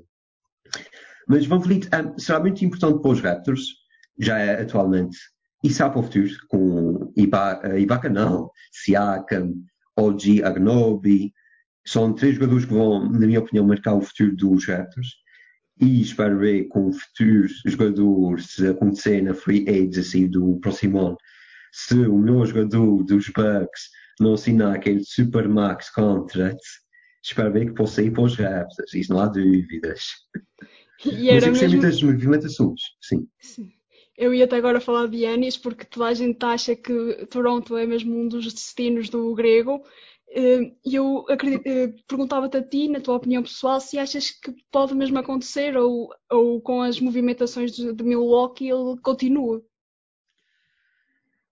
Mas 1.26 1.46
Van 1.46 1.60
Vliet 1.60 1.88
um, 1.94 2.18
será 2.18 2.40
muito 2.40 2.64
importante 2.64 3.00
para 3.00 3.10
os 3.10 3.20
Raptors, 3.20 3.62
já 4.18 4.38
é 4.38 4.62
atualmente, 4.62 5.16
e 5.62 5.70
será 5.70 5.90
para 5.90 6.00
o 6.00 6.02
futuro, 6.02 6.30
com 6.48 7.12
Ibaka, 7.16 7.78
Ibaka 7.78 8.08
não, 8.08 8.50
Siakam, 8.72 9.54
OG 9.96 10.42
Agnobi, 10.42 11.32
são 11.86 12.12
três 12.12 12.34
jogadores 12.34 12.64
que 12.64 12.74
vão, 12.74 13.08
na 13.10 13.26
minha 13.26 13.40
opinião, 13.40 13.66
marcar 13.66 13.94
o 13.94 14.02
futuro 14.02 14.36
dos 14.36 14.66
Raptors 14.66 15.08
e 15.80 16.02
espero 16.02 16.38
ver 16.38 16.64
com 16.68 16.92
futuros 16.92 17.62
jogadores 17.66 18.46
se 18.46 18.66
acontecer 18.66 19.22
na 19.22 19.34
free 19.34 19.64
agency 19.68 20.26
do 20.26 20.58
próximo 20.60 20.98
ano, 21.00 21.16
se 21.72 21.94
o 21.94 22.18
melhor 22.18 22.46
jogador 22.46 23.04
dos 23.04 23.28
Bucks 23.28 23.90
não 24.20 24.34
assinar 24.34 24.74
aquele 24.74 25.02
super 25.04 25.48
max 25.48 25.90
contract, 25.90 26.62
espero 27.22 27.52
ver 27.52 27.66
que 27.66 27.74
possa 27.74 28.02
ir 28.02 28.12
para 28.12 28.22
os 28.24 28.36
Raptors, 28.36 28.94
isso 28.94 29.12
não 29.12 29.20
há 29.20 29.26
dúvidas. 29.26 30.00
E 31.04 31.30
era 31.30 31.46
Mas 31.48 31.62
eu 31.62 31.68
mesmo... 31.68 31.68
muitas 31.80 32.02
movimentações, 32.02 32.80
sim. 33.00 33.28
sim. 33.40 33.70
Eu 34.16 34.34
ia 34.34 34.46
até 34.46 34.56
agora 34.56 34.80
falar 34.80 35.06
de 35.06 35.18
Yanis 35.18 35.56
porque 35.56 35.84
toda 35.84 36.06
a 36.06 36.14
gente 36.14 36.44
acha 36.44 36.74
que 36.74 37.26
Toronto 37.30 37.76
é 37.76 37.86
mesmo 37.86 38.18
um 38.18 38.26
dos 38.26 38.52
destinos 38.52 39.08
do 39.08 39.32
grego 39.32 39.80
e 40.34 40.94
eu 40.94 41.24
eh, 41.28 41.94
perguntava-te 42.06 42.56
a 42.58 42.62
ti, 42.62 42.88
na 42.88 43.00
tua 43.00 43.16
opinião 43.16 43.42
pessoal, 43.42 43.80
se 43.80 43.98
achas 43.98 44.30
que 44.30 44.54
pode 44.70 44.94
mesmo 44.94 45.18
acontecer 45.18 45.76
ou, 45.76 46.10
ou 46.30 46.60
com 46.60 46.82
as 46.82 47.00
movimentações 47.00 47.72
de, 47.72 47.92
de 47.92 48.04
Milwaukee 48.04 48.68
ele 48.68 48.98
continua. 49.02 49.62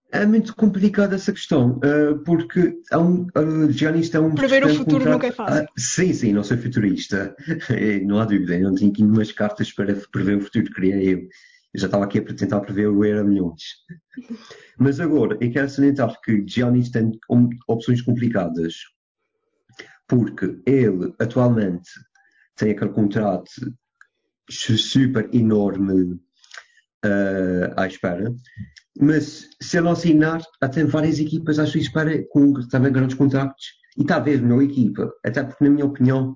É 0.09 0.25
muito 0.25 0.55
complicada 0.55 1.15
essa 1.15 1.33
questão, 1.33 1.79
eh, 1.83 2.13
porque 2.25 2.79
há 2.91 2.99
um, 2.99 3.27
Giannis 3.69 4.09
tem 4.09 4.21
um. 4.21 4.33
Prever 4.35 4.63
o 4.63 4.69
futuro 4.69 4.99
contrato, 4.99 5.13
nunca 5.13 5.27
é 5.27 5.31
fácil. 5.31 5.63
Ah, 5.63 5.67
sim, 5.77 6.13
sim, 6.13 6.31
não 6.31 6.43
sou 6.45 6.57
futurista, 6.57 7.35
não 8.05 8.19
há 8.19 8.25
dúvida. 8.25 8.57
Não 8.57 8.73
tenho 8.73 8.91
aqui 8.91 9.03
umas 9.03 9.33
cartas 9.33 9.71
para 9.71 9.93
prever 10.11 10.37
o 10.37 10.41
futuro, 10.41 10.71
queria 10.71 11.03
eu. 11.03 11.27
Eu 11.77 11.81
já 11.81 11.85
estava 11.85 12.05
aqui 12.05 12.17
a 12.17 12.23
tentar 12.23 12.59
prever 12.61 12.87
o 12.87 13.05
Era 13.05 13.23
milhões. 13.23 13.61
Mas 14.79 14.99
agora, 14.99 15.37
eu 15.39 15.51
quero 15.51 15.69
salientar 15.69 16.19
que 16.21 16.43
Giannis 16.47 16.89
tem 16.89 17.11
opções 17.67 18.01
complicadas. 18.01 18.73
Porque 20.07 20.59
ele, 20.65 21.13
atualmente, 21.19 21.87
tem 22.55 22.71
aquele 22.71 22.89
contrato 22.89 23.51
super 24.49 25.29
enorme 25.31 26.13
uh, 27.05 27.73
à 27.75 27.85
espera. 27.85 28.33
Mas 28.99 29.47
se 29.61 29.77
ele 29.77 29.89
assinar, 29.89 30.41
tem 30.73 30.85
várias 30.85 31.19
equipas 31.19 31.59
à 31.59 31.67
sua 31.67 31.79
espera 31.79 32.25
com 32.29 32.53
também 32.69 32.91
grandes 32.91 33.15
contratos. 33.15 33.67
E 33.95 34.03
talvez 34.03 34.41
melhor 34.41 34.63
equipa. 34.63 35.13
Até 35.23 35.43
porque, 35.43 35.63
na 35.63 35.69
minha 35.69 35.85
opinião, 35.85 36.33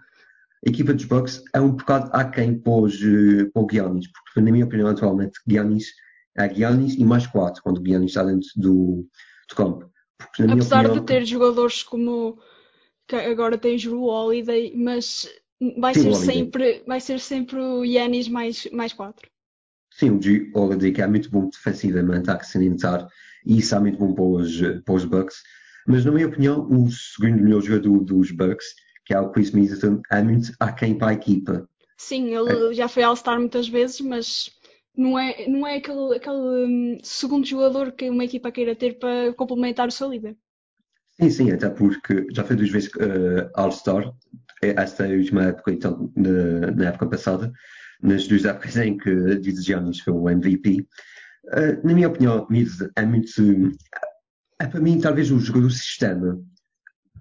a 0.66 0.70
equipa 0.70 0.94
dos 0.94 1.06
Bucks 1.06 1.44
é 1.54 1.60
um 1.60 1.72
bocado 1.72 2.10
aquém 2.14 2.60
para, 2.60 2.72
os, 2.72 2.96
eh, 3.02 3.46
para 3.52 3.64
o 3.64 3.68
Giannis, 3.70 4.08
porque 4.12 4.42
na 4.42 4.52
minha 4.52 4.66
opinião 4.66 4.90
atualmente 4.90 5.40
Giannis 5.48 5.92
é 6.38 6.54
Giannis 6.54 6.94
e 6.96 7.04
mais 7.04 7.26
quatro 7.26 7.62
quando 7.64 7.80
o 7.80 7.86
Giannis 7.86 8.12
está 8.12 8.24
dentro 8.24 8.48
do, 8.56 9.08
do 9.50 9.56
campo. 9.56 9.92
Porque, 10.18 10.44
Apesar 10.44 10.86
opinião, 10.86 11.00
de 11.00 11.06
ter 11.08 11.26
jogadores 11.26 11.82
como 11.82 12.38
agora 13.12 13.58
tem 13.58 13.76
o 13.88 14.04
Holiday, 14.04 14.74
mas 14.76 15.28
vai 15.80 15.94
sim, 15.94 16.14
ser 16.14 16.34
sempre 16.34 16.84
vai 16.86 17.00
ser 17.00 17.20
sempre 17.20 17.58
o 17.58 17.86
Giannis 17.86 18.28
mais, 18.28 18.68
mais 18.72 18.94
quatro. 18.94 19.28
Sim, 19.92 20.12
o 20.12 20.22
G. 20.22 20.52
Holiday 20.54 20.92
que 20.92 21.02
é 21.02 21.08
muito 21.08 21.30
bom 21.30 21.50
defensivamente 21.50 22.30
a 22.30 22.34
acrescentar 22.34 23.08
e 23.46 23.58
isso 23.58 23.76
é 23.76 23.80
muito 23.80 23.98
bom 23.98 24.14
para 24.14 24.24
os, 24.24 24.62
para 24.86 24.94
os 24.94 25.06
Bucks. 25.06 25.38
Mas 25.88 26.06
na 26.06 26.12
minha 26.12 26.28
opinião, 26.28 26.68
o 26.70 26.90
segundo 26.92 27.42
melhor 27.42 27.62
jogador 27.62 28.04
dos 28.04 28.32
Bucks 28.32 28.68
que 29.12 29.16
é 29.16 29.20
o 29.20 29.30
Chris 29.30 29.52
Middleton, 29.52 30.02
é 30.10 30.24
muito 30.24 30.54
aquém 30.58 30.98
para 30.98 31.10
a 31.10 31.14
equipa. 31.14 31.68
Sim, 31.98 32.34
ele 32.34 32.72
é. 32.72 32.74
já 32.74 32.88
foi 32.88 33.04
All-Star 33.04 33.38
muitas 33.38 33.68
vezes, 33.68 34.00
mas 34.00 34.50
não 34.96 35.20
é, 35.20 35.50
não 35.50 35.68
é 35.68 35.76
aquele, 35.76 36.16
aquele 36.16 36.38
um, 36.38 36.98
segundo 37.04 37.46
jogador 37.46 37.92
que 37.92 38.10
uma 38.10 38.24
equipa 38.24 38.54
queira 38.54 38.74
ter 38.74 38.98
para 38.98 39.34
complementar 39.34 39.90
o 39.90 39.92
seu 39.92 40.10
líder. 40.10 40.38
Sim, 41.20 41.30
sim, 41.30 41.52
até 41.52 41.70
porque 41.70 42.26
já 42.32 42.46
foi 42.46 42.56
duas 42.56 42.70
vezes 42.70 42.90
uh, 42.94 43.52
All-Star, 43.54 44.14
esta 44.62 45.06
é 45.06 45.14
a 45.14 45.18
última 45.18 45.44
época, 45.44 45.74
então, 45.74 46.10
na, 46.16 46.72
na, 46.72 46.86
época 46.86 47.10
passada, 47.10 47.52
nas 48.02 48.26
duas 48.30 48.46
épocas 48.46 48.78
em 48.78 48.98
que 48.98 49.36
Didi 49.42 49.62
Giannis 49.62 50.00
foi 50.00 50.14
o 50.14 50.30
MVP. 50.30 50.88
Uh, 51.48 51.58
eh, 51.58 51.82
na 51.84 51.94
minha 51.94 52.08
opinião, 52.08 52.48
é 52.96 53.06
muito. 53.06 53.30
É 54.58 54.68
para 54.68 54.80
mim, 54.80 55.02
talvez, 55.02 55.32
o 55.32 55.40
jogador 55.40 55.68
do 55.68 55.74
sistema 55.74 56.42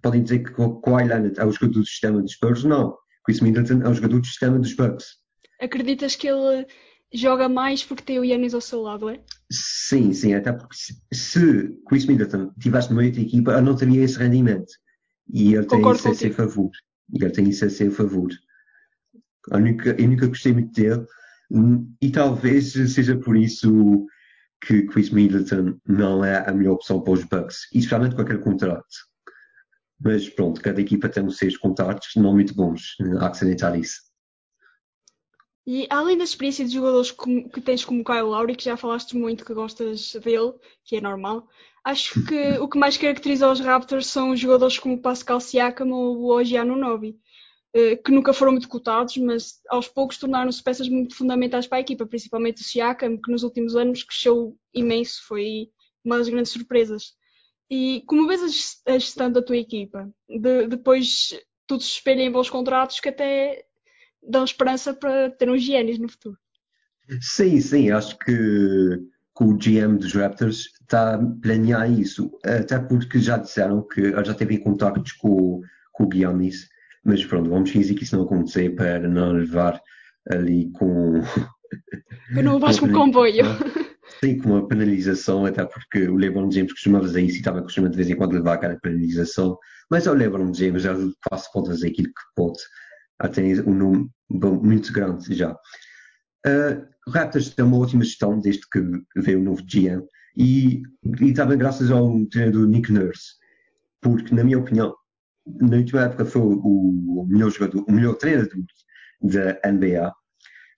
podem 0.03 0.23
dizer 0.23 0.41
que 0.41 0.53
Kawhi 0.53 1.05
Leonard 1.05 1.39
é 1.39 1.45
o 1.45 1.53
jogador 1.53 1.81
do 1.81 1.87
sistema 1.87 2.23
dos 2.23 2.33
Spurs? 2.33 2.65
Não. 2.65 2.97
Chris 3.25 3.41
Middleton 3.41 3.83
é 3.83 3.89
o 3.89 3.95
jogador 3.95 4.21
do 4.21 4.27
sistema 4.27 4.59
dos 4.59 4.75
Bucks. 4.75 5.19
Acreditas 5.61 6.17
que 6.17 6.27
ele 6.27 6.67
joga 7.13 7.49
mais 7.49 7.85
porque 7.85 8.03
tem 8.03 8.19
o 8.19 8.25
Yannis 8.25 8.55
ao 8.55 8.61
seu 8.61 8.81
lado, 8.81 9.09
é? 9.09 9.21
Sim, 9.51 10.13
sim, 10.13 10.35
até 10.35 10.53
porque 10.53 10.77
se 11.13 11.77
Chris 11.89 12.07
Middleton 12.07 12.53
tivesse 12.59 12.91
numa 12.91 13.05
outra 13.05 13.21
equipa, 13.21 13.53
ele 13.53 13.63
não 13.63 13.77
teria 13.77 14.03
esse 14.03 14.19
rendimento. 14.19 14.73
E 15.33 15.55
ele 15.55 15.67
tem 15.67 15.81
isso 15.93 16.09
a 16.09 16.15
seu 16.15 16.33
favor. 16.33 16.71
E 17.13 17.23
ele 17.23 17.33
tem 17.33 17.49
isso 17.49 17.65
a 17.65 17.71
seu 17.71 17.91
favor. 17.91 18.31
A 19.51 19.57
única, 19.57 19.91
eu 19.91 20.09
nunca 20.09 20.27
gostei 20.27 20.53
muito 20.53 20.73
dele 20.73 21.05
e 22.01 22.11
talvez 22.11 22.73
seja 22.73 23.17
por 23.17 23.37
isso 23.37 24.07
que 24.61 24.83
Chris 24.87 25.11
Middleton 25.11 25.79
não 25.87 26.25
é 26.25 26.49
a 26.49 26.53
melhor 26.53 26.75
opção 26.75 27.01
para 27.01 27.13
os 27.13 27.25
Bucks, 27.25 27.67
especialmente 27.73 28.15
com 28.15 28.23
aquele 28.23 28.39
contrato. 28.39 28.85
Mas 30.03 30.29
pronto, 30.29 30.61
cada 30.61 30.81
equipa 30.81 31.09
tem 31.09 31.25
os 31.27 31.37
seus 31.37 31.57
contactos 31.57 32.11
não 32.17 32.33
muito 32.33 32.55
bons. 32.55 32.97
Há 33.21 33.31
que 33.31 33.79
isso. 33.79 34.11
E 35.67 35.87
além 35.91 36.17
da 36.17 36.25
experiência 36.25 36.65
de 36.65 36.73
jogadores 36.73 37.13
que 37.13 37.61
tens 37.61 37.85
como 37.85 38.05
Kyle 38.05 38.23
Lowry, 38.23 38.57
que 38.57 38.65
já 38.65 38.77
falaste 38.77 39.15
muito 39.15 39.45
que 39.45 39.55
gostas 39.55 40.13
dele, 40.15 40.55
que 40.85 40.97
é 40.97 41.01
normal, 41.01 41.47
acho 41.85 42.25
que 42.25 42.59
o 42.59 42.67
que 42.67 42.79
mais 42.79 42.97
caracteriza 42.97 43.51
os 43.51 43.61
Raptors 43.61 44.07
são 44.07 44.31
os 44.31 44.41
jogadores 44.41 44.79
como 44.79 45.01
Pascal 45.01 45.39
Siakam 45.39 45.91
ou 45.91 46.17
o 46.17 46.35
Oji 46.35 46.57
Anunoby, 46.57 47.17
eh, 47.75 47.95
que 47.97 48.11
nunca 48.11 48.33
foram 48.33 48.53
muito 48.53 48.69
cotados, 48.69 49.17
mas 49.19 49.61
aos 49.69 49.87
poucos 49.87 50.19
tornaram-se 50.19 50.63
peças 50.63 50.89
muito 50.89 51.15
fundamentais 51.15 51.67
para 51.67 51.79
a 51.79 51.83
equipa, 51.83 52.07
principalmente 52.07 52.63
o 52.63 52.65
Siakam, 52.65 53.17
que 53.17 53.31
nos 53.31 53.43
últimos 53.43 53.77
anos 53.77 54.03
cresceu 54.03 54.57
imenso, 54.75 55.23
foi 55.27 55.69
uma 56.05 56.19
das 56.19 56.29
grandes 56.29 56.51
surpresas. 56.53 57.13
E 57.71 58.03
como 58.07 58.27
vês 58.27 58.83
a 58.87 58.99
gestão 58.99 59.31
da 59.31 59.41
tua 59.41 59.57
equipa? 59.57 60.11
De, 60.29 60.67
depois 60.67 61.39
tudo 61.67 61.83
se 61.83 61.91
espelha 61.91 62.23
em 62.23 62.33
bons 62.33 62.51
contratos 62.51 62.99
que 62.99 63.09
até 63.09 63.65
dão 64.23 64.45
esperança 64.45 64.93
para 64.93 65.31
ter 65.31 65.49
uns 65.49 65.65
GNs 65.65 66.01
no 66.01 66.09
futuro. 66.09 66.37
Sim, 67.21 67.61
sim, 67.61 67.91
acho 67.91 68.19
que, 68.19 68.99
o 69.41 69.57
GM 69.57 69.97
dos 69.97 70.13
Raptors 70.13 70.67
está 70.83 71.15
a 71.15 71.19
planear 71.41 71.91
isso, 71.91 72.31
até 72.45 72.79
porque 72.79 73.19
já 73.19 73.39
disseram 73.39 73.81
que 73.83 74.11
já 74.23 74.35
teve 74.35 74.59
contactos 74.59 75.13
com, 75.13 75.63
com 75.93 76.05
o 76.05 76.11
Giannis, 76.13 76.69
mas 77.03 77.25
pronto, 77.25 77.49
vamos 77.49 77.71
fingir 77.71 77.97
que 77.97 78.05
isso 78.05 78.17
não 78.17 78.25
acontecer 78.25 78.75
para 78.75 79.09
não 79.09 79.33
levar 79.33 79.81
ali 80.29 80.71
com. 80.73 81.23
Que 82.35 82.43
não 82.43 82.55
levas 82.55 82.79
com 82.79 82.87
o 82.87 82.93
comboio. 82.93 83.45
Sim, 84.21 84.39
com 84.39 84.51
uma 84.51 84.69
penalização, 84.69 85.47
até 85.47 85.65
porque 85.65 86.07
o 86.09 86.17
LeBron 86.17 86.51
James 86.51 86.73
costuma 86.73 87.01
fazer 87.01 87.23
isso 87.23 87.37
e 87.37 87.39
estava 87.39 87.63
costumando 87.63 87.93
de 87.93 87.97
vez 87.97 88.11
em 88.11 88.17
quando 88.17 88.33
levar 88.33 88.55
aquela 88.55 88.79
penalização, 88.79 89.57
mas 89.91 90.07
é 90.07 90.11
o 90.11 90.15
LeBron 90.15 90.53
James, 90.53 90.83
já 90.83 90.95
quase 91.27 91.51
pode 91.53 91.69
fazer 91.69 91.89
aquilo 91.89 92.09
que 92.09 92.23
pode 92.37 92.59
tem 93.29 93.61
um 93.61 93.75
número 93.75 94.63
muito 94.63 94.93
grande 94.93 95.35
já. 95.35 95.53
Uh, 96.47 96.89
Raptors 97.11 97.51
tem 97.51 97.65
uma 97.65 97.79
ótima 97.79 98.05
gestão 98.05 98.39
desde 98.39 98.63
que 98.71 98.81
veio 99.17 99.41
o 99.41 99.45
novo 99.45 99.63
GM 99.63 100.03
e, 100.37 100.83
e 101.21 101.33
também 101.35 101.59
graças 101.59 101.91
ao 101.91 102.25
treinador 102.27 102.67
Nick 102.67 102.91
Nurse, 102.93 103.35
porque 104.01 104.35
na 104.35 104.45
minha 104.45 104.59
opinião, 104.59 104.95
na 105.47 105.77
última 105.77 106.03
época 106.03 106.25
foi 106.25 106.43
o 106.43 107.27
melhor 107.29 107.51
jogador, 107.51 107.85
o 107.87 107.93
melhor 107.93 108.15
treinador 108.15 108.65
da 109.23 109.71
NBA. 109.71 110.13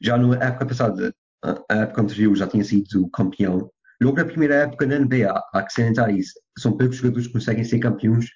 Já 0.01 0.17
na 0.17 0.37
época 0.37 0.67
passada, 0.67 1.15
a 1.43 1.77
época 1.77 2.03
anterior 2.03 2.35
já 2.37 2.47
tinha 2.47 2.65
sido 2.65 3.09
campeão. 3.11 3.71
Logo 4.01 4.17
na 4.17 4.25
primeira 4.25 4.55
época 4.57 4.87
na 4.87 4.99
NBA, 4.99 5.33
há 5.53 5.63
que 5.63 5.73
salientar 5.73 6.15
isso, 6.15 6.35
são 6.59 6.77
poucos 6.77 6.97
jogadores 6.97 7.27
que 7.27 7.33
conseguem 7.33 7.65
ser 7.65 7.79
campeões 7.79 8.27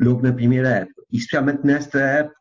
logo 0.00 0.22
na 0.22 0.32
primeira 0.32 0.68
época, 0.68 1.02
e 1.10 1.18
especialmente 1.18 1.64
nesta 1.64 2.00
época, 2.00 2.36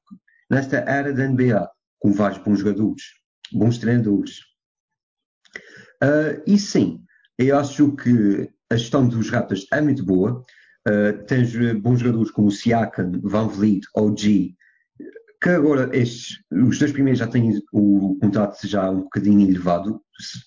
nesta 0.50 0.78
era 0.78 1.14
da 1.14 1.28
NBA, 1.28 1.70
com 2.00 2.14
vários 2.14 2.42
bons 2.42 2.60
jogadores, 2.60 3.04
bons 3.52 3.78
treinadores. 3.78 4.40
Uh, 6.02 6.42
e 6.48 6.58
sim, 6.58 7.04
eu 7.38 7.58
acho 7.58 7.96
que 7.98 8.50
a 8.70 8.78
gestão 8.78 9.08
dos 9.08 9.30
Raptors 9.30 9.66
é 9.74 9.82
muito 9.82 10.06
boa. 10.06 10.44
Uh, 10.88 11.26
tens 11.26 11.54
bons 11.82 12.00
jogadores 12.00 12.32
como 12.32 12.48
o 12.48 12.52
Siakam, 12.52 13.12
Van 13.24 13.48
Vliet, 13.48 13.86
OG, 13.96 14.56
que 15.42 15.50
agora 15.50 15.90
estes, 15.96 16.40
os 16.52 16.78
dois 16.78 16.92
primeiros 16.92 17.20
já 17.20 17.28
têm 17.28 17.62
o 17.72 18.18
contrato 18.20 18.68
já 18.68 18.90
um 18.90 19.02
bocadinho 19.02 19.48
elevado. 19.48 20.02
Se, 20.20 20.40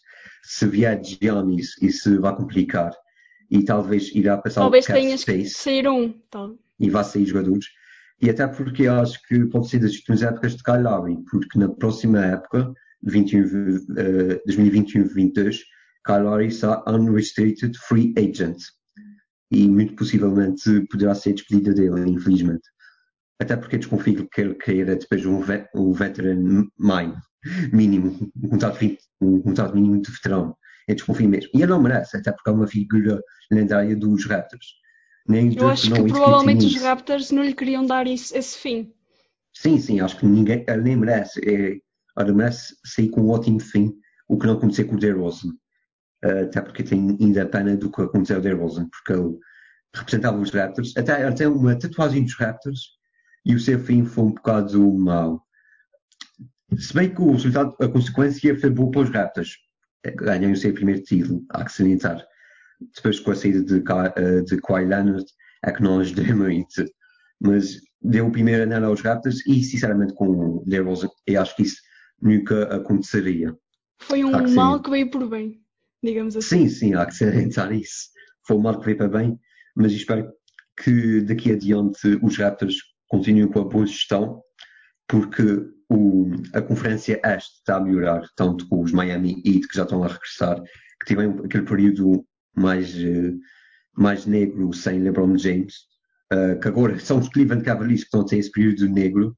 se 0.45 0.67
vier 0.67 1.01
de 1.01 1.19
isso 1.81 2.21
vai 2.21 2.37
complicar 2.37 2.93
e 3.51 3.65
talvez 3.65 4.11
irá 4.15 4.37
passar 4.39 4.63
talvez 4.63 4.85
o 4.87 4.93
tenhas 4.93 5.21
space. 5.21 5.43
que 5.43 5.51
sair 5.51 5.89
um. 5.89 6.13
Tal. 6.31 6.57
E 6.81 6.91
vai 6.91 7.05
sair 7.05 7.27
jogadores. 7.27 7.67
E 8.21 8.29
até 8.31 8.47
porque 8.47 8.87
acho 8.87 9.21
que 9.27 9.45
pode 9.47 9.69
ser 9.69 9.81
das 9.81 9.95
últimas 9.95 10.23
épocas 10.23 10.55
de 10.57 10.63
Kyle 10.63 10.83
Lowry, 10.83 11.19
porque 11.31 11.59
na 11.59 11.69
próxima 11.69 12.25
época, 12.25 12.73
2021-22, 13.05 15.59
Kyle 16.07 16.23
Lowry 16.23 16.47
está 16.47 16.85
unrestricted 16.89 17.77
free 17.79 18.15
agent. 18.17 18.59
E 19.51 19.69
muito 19.69 19.97
possivelmente 19.97 20.87
poderá 20.91 21.15
ser 21.15 21.35
despedida 21.35 21.75
dele, 21.75 22.09
infelizmente. 22.09 22.63
Até 23.41 23.57
porque 23.57 23.79
desconfio 23.79 24.29
que 24.29 24.41
ele 24.41 24.55
queira 24.55 24.97
depois 24.97 25.27
um, 25.27 25.41
vet, 25.41 25.69
um 25.75 25.93
veteran 25.93 26.69
mine, 26.79 27.15
mínimo, 27.73 28.31
um 28.37 28.49
contrato, 28.49 28.79
um 29.21 29.41
contrato 29.41 29.75
mínimo 29.75 30.01
de 30.01 30.11
veterano. 30.11 30.57
Eu 30.87 30.95
desconfio 30.95 31.29
mesmo. 31.29 31.51
E 31.55 31.59
ele 31.59 31.67
não 31.67 31.83
merece, 31.83 32.17
até 32.17 32.33
porque 32.33 32.51
é 32.51 32.53
uma 32.53 32.67
figura 32.67 33.21
lendária 33.51 33.97
dos 33.97 34.27
Raptors. 34.27 34.67
Nem 35.29 35.55
Eu 35.57 35.69
acho 35.69 35.91
que 35.91 36.03
provavelmente 36.05 36.67
os 36.67 36.77
Raptors 36.81 37.31
não 37.31 37.45
lhe 37.45 37.55
queriam 37.55 37.87
dar 37.87 38.07
isso, 38.07 38.37
esse 38.37 38.57
fim. 38.59 38.93
Sim, 39.55 39.79
sim, 39.79 40.01
acho 40.01 40.19
que 40.19 40.27
ninguém, 40.27 40.65
ele 40.67 40.83
nem 40.83 40.97
merece. 40.97 41.41
É, 41.41 41.79
ele 42.21 42.33
merece 42.33 42.75
sair 42.85 43.09
com 43.09 43.23
um 43.23 43.31
ótimo 43.31 43.61
fim, 43.61 43.93
o 44.29 44.39
que 44.39 44.47
não 44.47 44.55
aconteceu 44.55 44.87
com 44.87 44.97
o 44.97 44.99
DeRozan. 44.99 45.51
Uh, 46.25 46.45
até 46.45 46.61
porque 46.61 46.83
tem 46.83 47.17
ainda 47.21 47.43
a 47.43 47.47
pena 47.47 47.77
do 47.77 47.91
que 47.91 48.03
aconteceu 48.03 48.37
ao 48.37 48.43
DeRozan, 48.43 48.89
porque 48.89 49.13
ele 49.13 49.39
representava 49.95 50.39
os 50.39 50.51
Raptors. 50.51 50.97
Até 50.97 51.31
tem 51.33 51.47
uma 51.47 51.79
tatuagem 51.79 52.25
dos 52.25 52.37
Raptors 52.37 52.81
e 53.45 53.55
o 53.55 53.61
seu 53.61 53.79
fim 53.79 54.05
foi 54.05 54.25
um 54.25 54.33
bocado 54.33 54.93
mau. 54.93 55.43
Se 56.77 56.95
bem 56.95 57.15
que 57.15 57.21
o 57.21 57.33
resultado, 57.33 57.77
a 57.81 57.89
consequência 57.89 58.59
foi 58.59 58.71
boa 58.71 58.91
para 58.91 59.01
os 59.03 59.11
Raptors. 59.11 59.57
Ganham 60.17 60.53
o 60.53 60.57
seu 60.57 60.73
primeiro 60.73 61.03
título, 61.03 61.45
há 61.51 61.65
que 61.65 61.73
salientar 61.73 62.25
depois 62.95 63.21
com 63.21 63.31
a 63.31 63.35
saída 63.35 63.63
de, 63.63 63.83
eh, 64.17 64.41
de 64.43 64.61
Kawhi 64.61 64.87
Leonard 64.87 65.25
é 65.65 65.73
que 65.73 65.83
não 65.83 66.01
ajudou 66.01 66.25
muito. 66.37 66.85
Mas 67.41 67.81
deu 68.01 68.27
o 68.27 68.33
primeiro 68.33 68.63
anel 68.63 68.85
aos 68.85 69.01
Raptors 69.01 69.47
e, 69.47 69.63
sinceramente, 69.63 70.15
com 70.15 70.29
o 70.29 70.65
DeRozan, 70.67 71.09
eu 71.27 71.41
acho 71.41 71.57
que 71.57 71.63
isso 71.63 71.77
nunca 72.21 72.65
aconteceria. 72.75 73.57
Foi 74.01 74.25
um 74.25 74.33
que 74.45 74.51
mal 74.53 74.81
que 74.81 74.91
veio 74.91 75.11
por 75.11 75.29
bem, 75.29 75.61
digamos 76.03 76.37
assim. 76.37 76.69
Sim, 76.69 76.69
sim, 76.69 76.95
há 76.95 77.07
que 77.07 77.15
salientar 77.15 77.73
isso. 77.73 78.11
Foi 78.47 78.57
um 78.57 78.61
mal 78.61 78.79
que 78.79 78.87
veio 78.87 78.99
para 78.99 79.09
bem, 79.09 79.39
mas 79.77 79.93
espero 79.93 80.33
que 80.83 81.21
daqui 81.23 81.53
adiante 81.53 82.19
os 82.23 82.37
Raptors 82.39 82.77
continuem 83.13 83.47
com 83.47 83.61
a 83.61 83.65
boa 83.65 83.87
gestão, 83.87 84.43
porque 85.07 85.43
o, 85.91 86.31
a 86.55 86.63
Conferência 86.63 87.21
Este 87.23 87.59
está 87.59 87.77
a 87.77 87.81
melhorar, 87.81 88.27
tanto 88.35 88.67
com 88.67 88.81
os 88.81 88.91
Miami 88.91 89.43
Heat, 89.45 89.69
que 89.69 89.77
já 89.77 89.83
estão 89.83 90.03
a 90.03 90.09
regressar, 90.09 90.57
que 90.57 91.07
tiveram 91.07 91.45
aquele 91.45 91.65
período 91.65 92.27
mais, 92.57 92.97
eh, 92.97 93.35
mais 93.95 94.25
negro 94.25 94.73
sem 94.73 95.01
LeBron 95.01 95.37
James, 95.37 95.75
uh, 96.33 96.59
que 96.59 96.69
agora 96.69 96.99
são 96.99 97.19
os 97.19 97.29
Cleveland 97.29 97.65
Cavaliers 97.65 98.01
que 98.01 98.07
estão 98.07 98.23
a 98.23 98.25
ter 98.25 98.39
esse 98.39 98.51
período 98.51 98.89
negro, 98.89 99.37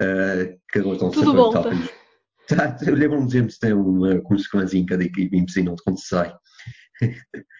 uh, 0.00 0.60
que 0.70 0.78
agora 0.78 0.94
estão 0.94 1.10
Tudo 1.10 1.34
volta. 1.34 1.70
Tá, 2.46 2.78
o 2.86 2.94
LeBron 2.94 3.28
James 3.28 3.58
tem 3.58 3.72
uma 3.72 4.20
consequência 4.20 4.78
em 4.78 4.86
cada 4.86 5.02
equipe 5.02 5.36
impressionante 5.36 5.82
quando 5.82 5.98
sai, 5.98 6.32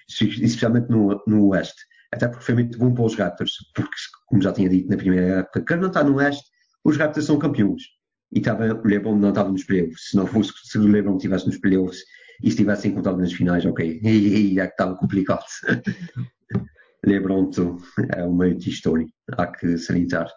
especialmente 0.08 0.88
no, 0.88 1.20
no 1.26 1.48
Oeste. 1.48 1.82
Até 2.16 2.28
porque 2.28 2.44
foi 2.44 2.54
muito 2.54 2.78
bom 2.78 2.94
para 2.94 3.04
os 3.04 3.14
Raptors, 3.14 3.52
porque, 3.74 3.94
como 4.26 4.40
já 4.40 4.50
tinha 4.50 4.70
dito 4.70 4.88
na 4.88 4.96
primeira 4.96 5.40
época, 5.40 5.62
quando 5.68 5.82
não 5.82 5.88
está 5.88 6.02
no 6.02 6.16
Oeste, 6.16 6.46
os 6.82 6.96
Raptors 6.96 7.26
são 7.26 7.38
campeões. 7.38 7.82
E 8.32 8.38
estava, 8.38 8.72
o 8.72 8.86
LeBron 8.86 9.16
não 9.16 9.28
estava 9.28 9.52
nos 9.52 9.64
playoffs. 9.64 10.08
Se 10.10 10.16
não 10.16 10.26
fosse, 10.26 10.50
se 10.64 10.78
o 10.78 10.88
LeBron 10.88 11.16
estivesse 11.16 11.46
nos 11.46 11.58
playoffs, 11.58 12.00
e 12.42 12.50
se 12.50 12.56
tivesse 12.56 12.88
encontrado 12.88 13.18
nas 13.18 13.34
finais, 13.34 13.66
ok, 13.66 14.00
e 14.02 14.58
é 14.58 14.66
que 14.66 14.72
estava 14.72 14.96
complicado. 14.96 15.44
LeBron 17.04 17.50
é 18.16 18.24
uma 18.24 18.48
história, 18.48 19.06
há 19.32 19.46
que 19.46 19.76
salientar. 19.76 20.32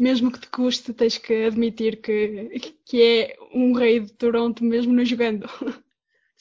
Mesmo 0.00 0.32
que 0.32 0.40
te 0.40 0.48
custe, 0.48 0.94
tens 0.94 1.18
que 1.18 1.44
admitir 1.44 2.00
que, 2.00 2.72
que 2.86 3.02
é 3.02 3.36
um 3.54 3.74
rei 3.74 4.00
de 4.00 4.12
Toronto 4.14 4.64
mesmo 4.64 4.94
não 4.94 5.04
jogando. 5.04 5.46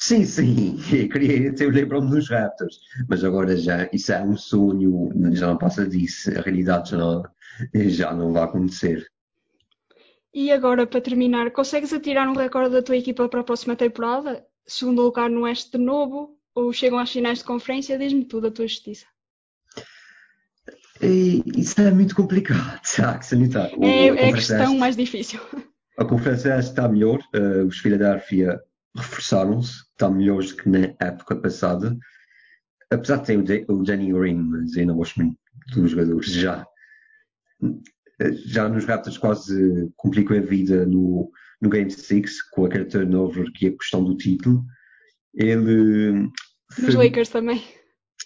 Sim, 0.06 0.26
sim, 0.26 0.76
eu 0.92 1.08
queria 1.08 1.56
ter 1.56 1.66
o 1.66 1.72
LeBron 1.72 2.02
nos 2.02 2.30
Raptors, 2.30 2.78
mas 3.08 3.24
agora 3.24 3.56
já 3.56 3.90
isso 3.94 4.12
é 4.12 4.22
um 4.22 4.36
sonho, 4.36 5.10
já 5.32 5.48
não 5.48 5.58
passa 5.58 5.88
disso, 5.88 6.30
a 6.38 6.42
realidade 6.42 6.90
já 6.92 6.98
não, 6.98 7.24
já 7.74 8.14
não 8.14 8.34
vai 8.34 8.44
acontecer. 8.44 9.08
E 10.34 10.52
agora, 10.52 10.86
para 10.86 11.00
terminar, 11.00 11.52
consegues 11.52 11.94
atirar 11.94 12.28
um 12.28 12.36
recorde 12.36 12.72
da 12.72 12.84
tua 12.84 12.98
equipa 12.98 13.30
para 13.30 13.40
a 13.40 13.46
próxima 13.46 13.78
temporada? 13.78 14.46
segundo 14.68 15.02
lugar 15.02 15.30
no 15.30 15.44
Oeste 15.44 15.78
de 15.78 15.78
novo, 15.78 16.38
ou 16.54 16.74
chegam 16.74 17.00
às 17.00 17.10
finais 17.10 17.40
de 17.40 17.46
conferência, 17.46 17.98
diz-me 17.98 18.26
tudo 18.26 18.48
a 18.48 18.52
tua 18.52 18.68
justiça. 18.68 19.06
E, 21.02 21.44
isso 21.56 21.80
é 21.80 21.92
muito 21.92 22.14
complicado, 22.14 22.82
que 23.20 23.26
sanitar. 23.26 23.72
É, 23.82 24.08
é 24.08 24.30
a 24.30 24.34
questão 24.34 24.78
mais 24.78 24.98
difícil. 24.98 25.40
A 25.98 26.04
conferência 26.04 26.60
está 26.60 26.90
melhor, 26.90 27.20
uh, 27.34 27.66
os 27.66 27.80
Philadelphia 27.80 28.60
reforçaram-se, 28.96 29.82
estão 29.92 30.14
melhores 30.14 30.52
que 30.52 30.70
na 30.70 30.94
época 31.00 31.36
passada, 31.36 31.98
apesar 32.92 33.18
de 33.18 33.26
ter 33.26 33.38
o, 33.38 33.44
de, 33.44 33.66
o 33.68 33.84
Danny 33.84 34.12
Green, 34.12 34.36
mas 34.36 34.76
eu 34.76 34.86
não 34.86 34.96
gosto 34.96 35.22
muito 35.22 35.38
dos 35.74 35.92
jogadores 35.92 36.32
já. 36.32 36.66
Já 38.46 38.70
nos 38.70 38.86
Raptors 38.86 39.18
quase 39.18 39.92
complicou 39.96 40.38
a 40.38 40.42
vida 40.42 40.86
no, 40.86 41.32
no 41.62 41.70
Game 41.70 41.90
6, 41.90 42.42
com 42.52 42.66
aquele 42.66 42.86
turnover 42.86 43.52
que 43.54 43.68
é 43.68 43.70
a 43.70 43.78
questão 43.78 44.04
do 44.04 44.16
título. 44.16 44.64
Ele. 45.34 46.30
Nos 46.78 46.96
Lakers 46.96 47.30
também. 47.30 47.64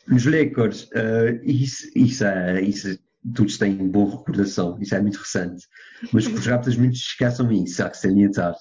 Nos 0.08 0.26
Lakers, 0.26 0.84
uh, 0.92 1.40
isso, 1.44 1.90
isso, 1.96 2.24
é, 2.24 2.62
isso 2.62 2.98
todos 3.36 3.58
têm 3.58 3.76
boa 3.90 4.18
recordação, 4.18 4.78
isso 4.82 4.96
é 4.96 5.02
muito 5.02 5.18
recente. 5.18 5.66
Mas 6.12 6.28
os 6.28 6.46
Raptors 6.46 6.78
muitos 6.78 7.00
esqueçam 7.00 7.52
isso, 7.52 7.84
há 7.84 7.90
que 7.90 7.98
salientar. 7.98 8.56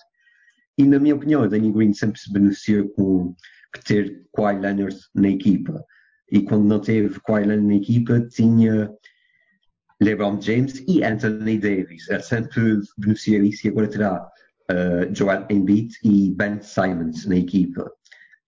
E 0.78 0.84
na 0.84 0.98
minha 0.98 1.14
opinião, 1.14 1.42
a 1.42 1.46
Danny 1.46 1.72
Green 1.72 1.92
sempre 1.92 2.20
se 2.20 2.32
beneficiou 2.32 2.88
com 2.90 3.34
ter 3.84 4.22
Kawhi 4.34 4.58
Leonard 4.58 4.96
na 5.14 5.28
equipa. 5.28 5.84
E 6.30 6.40
quando 6.42 6.64
não 6.64 6.80
teve 6.80 7.20
Kawhi 7.20 7.44
Leonard 7.44 7.66
na 7.66 7.74
equipa, 7.74 8.20
tinha 8.20 8.90
LeBron 10.00 10.40
James 10.40 10.84
e 10.86 11.02
Anthony 11.02 11.58
Davis. 11.58 12.08
Ele 12.08 12.22
sempre 12.22 12.80
beneficiou 12.98 13.44
isso 13.44 13.66
e 13.66 13.70
agora 13.70 13.88
terá 13.88 14.28
uh, 14.70 15.14
Joel 15.14 15.46
Embiid 15.50 15.94
e 16.04 16.34
Ben 16.34 16.60
Simons 16.60 17.26
na 17.26 17.36
equipa. 17.36 17.90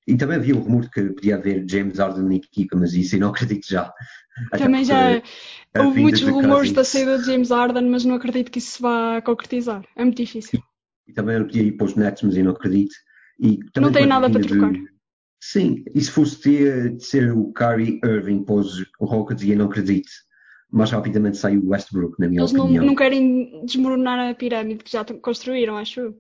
E 0.06 0.16
também 0.16 0.36
havia 0.36 0.56
o 0.56 0.60
rumor 0.60 0.88
que 0.90 1.02
podia 1.10 1.36
haver 1.36 1.68
James 1.68 1.98
Harden 1.98 2.24
na 2.24 2.34
equipa, 2.36 2.76
mas 2.76 2.94
isso 2.94 3.16
eu 3.16 3.20
não 3.20 3.28
acredito 3.30 3.66
já. 3.68 3.92
Também 4.56 4.84
já 4.84 5.22
houve 5.76 6.00
muitos 6.00 6.22
rumores 6.22 6.72
da 6.72 6.84
saída 6.84 7.18
de 7.18 7.24
James 7.24 7.50
Harden, 7.50 7.88
mas 7.88 8.04
não 8.04 8.14
acredito 8.14 8.50
que 8.50 8.58
isso 8.58 8.76
se 8.76 8.82
vá 8.82 9.20
concretizar. 9.20 9.84
É 9.96 10.04
muito 10.04 10.16
difícil. 10.16 10.62
E, 11.08 11.12
também 11.12 11.36
ele 11.36 11.44
podia 11.44 11.62
ir 11.62 11.72
para 11.72 11.86
os 11.86 11.94
Nets, 11.94 12.22
mas 12.22 12.36
eu 12.36 12.44
não 12.44 12.52
acredito. 12.52 12.94
E 13.40 13.58
não 13.76 13.92
tem 13.92 14.06
nada 14.06 14.30
para 14.30 14.40
trocar. 14.40 14.72
De... 14.72 14.86
Sim, 15.40 15.84
e 15.94 16.00
se 16.00 16.10
fosse 16.10 16.40
ter, 16.40 16.96
de 16.96 17.04
ser 17.04 17.32
o 17.32 17.52
Kyrie 17.52 18.00
Irving 18.04 18.44
para 18.44 18.56
os 18.56 18.84
Rockets, 19.00 19.44
eu 19.44 19.56
não 19.56 19.66
acredito. 19.66 20.10
Mais 20.70 20.90
rapidamente 20.90 21.38
sai 21.38 21.56
o 21.56 21.68
Westbrook, 21.68 22.20
na 22.20 22.28
minha 22.28 22.40
Eles 22.40 22.50
opinião. 22.50 22.68
Eles 22.68 22.80
não, 22.80 22.86
não 22.88 22.94
querem 22.94 23.64
desmoronar 23.64 24.30
a 24.30 24.34
pirâmide 24.34 24.84
que 24.84 24.92
já 24.92 25.04
construíram, 25.04 25.78
acho 25.78 26.14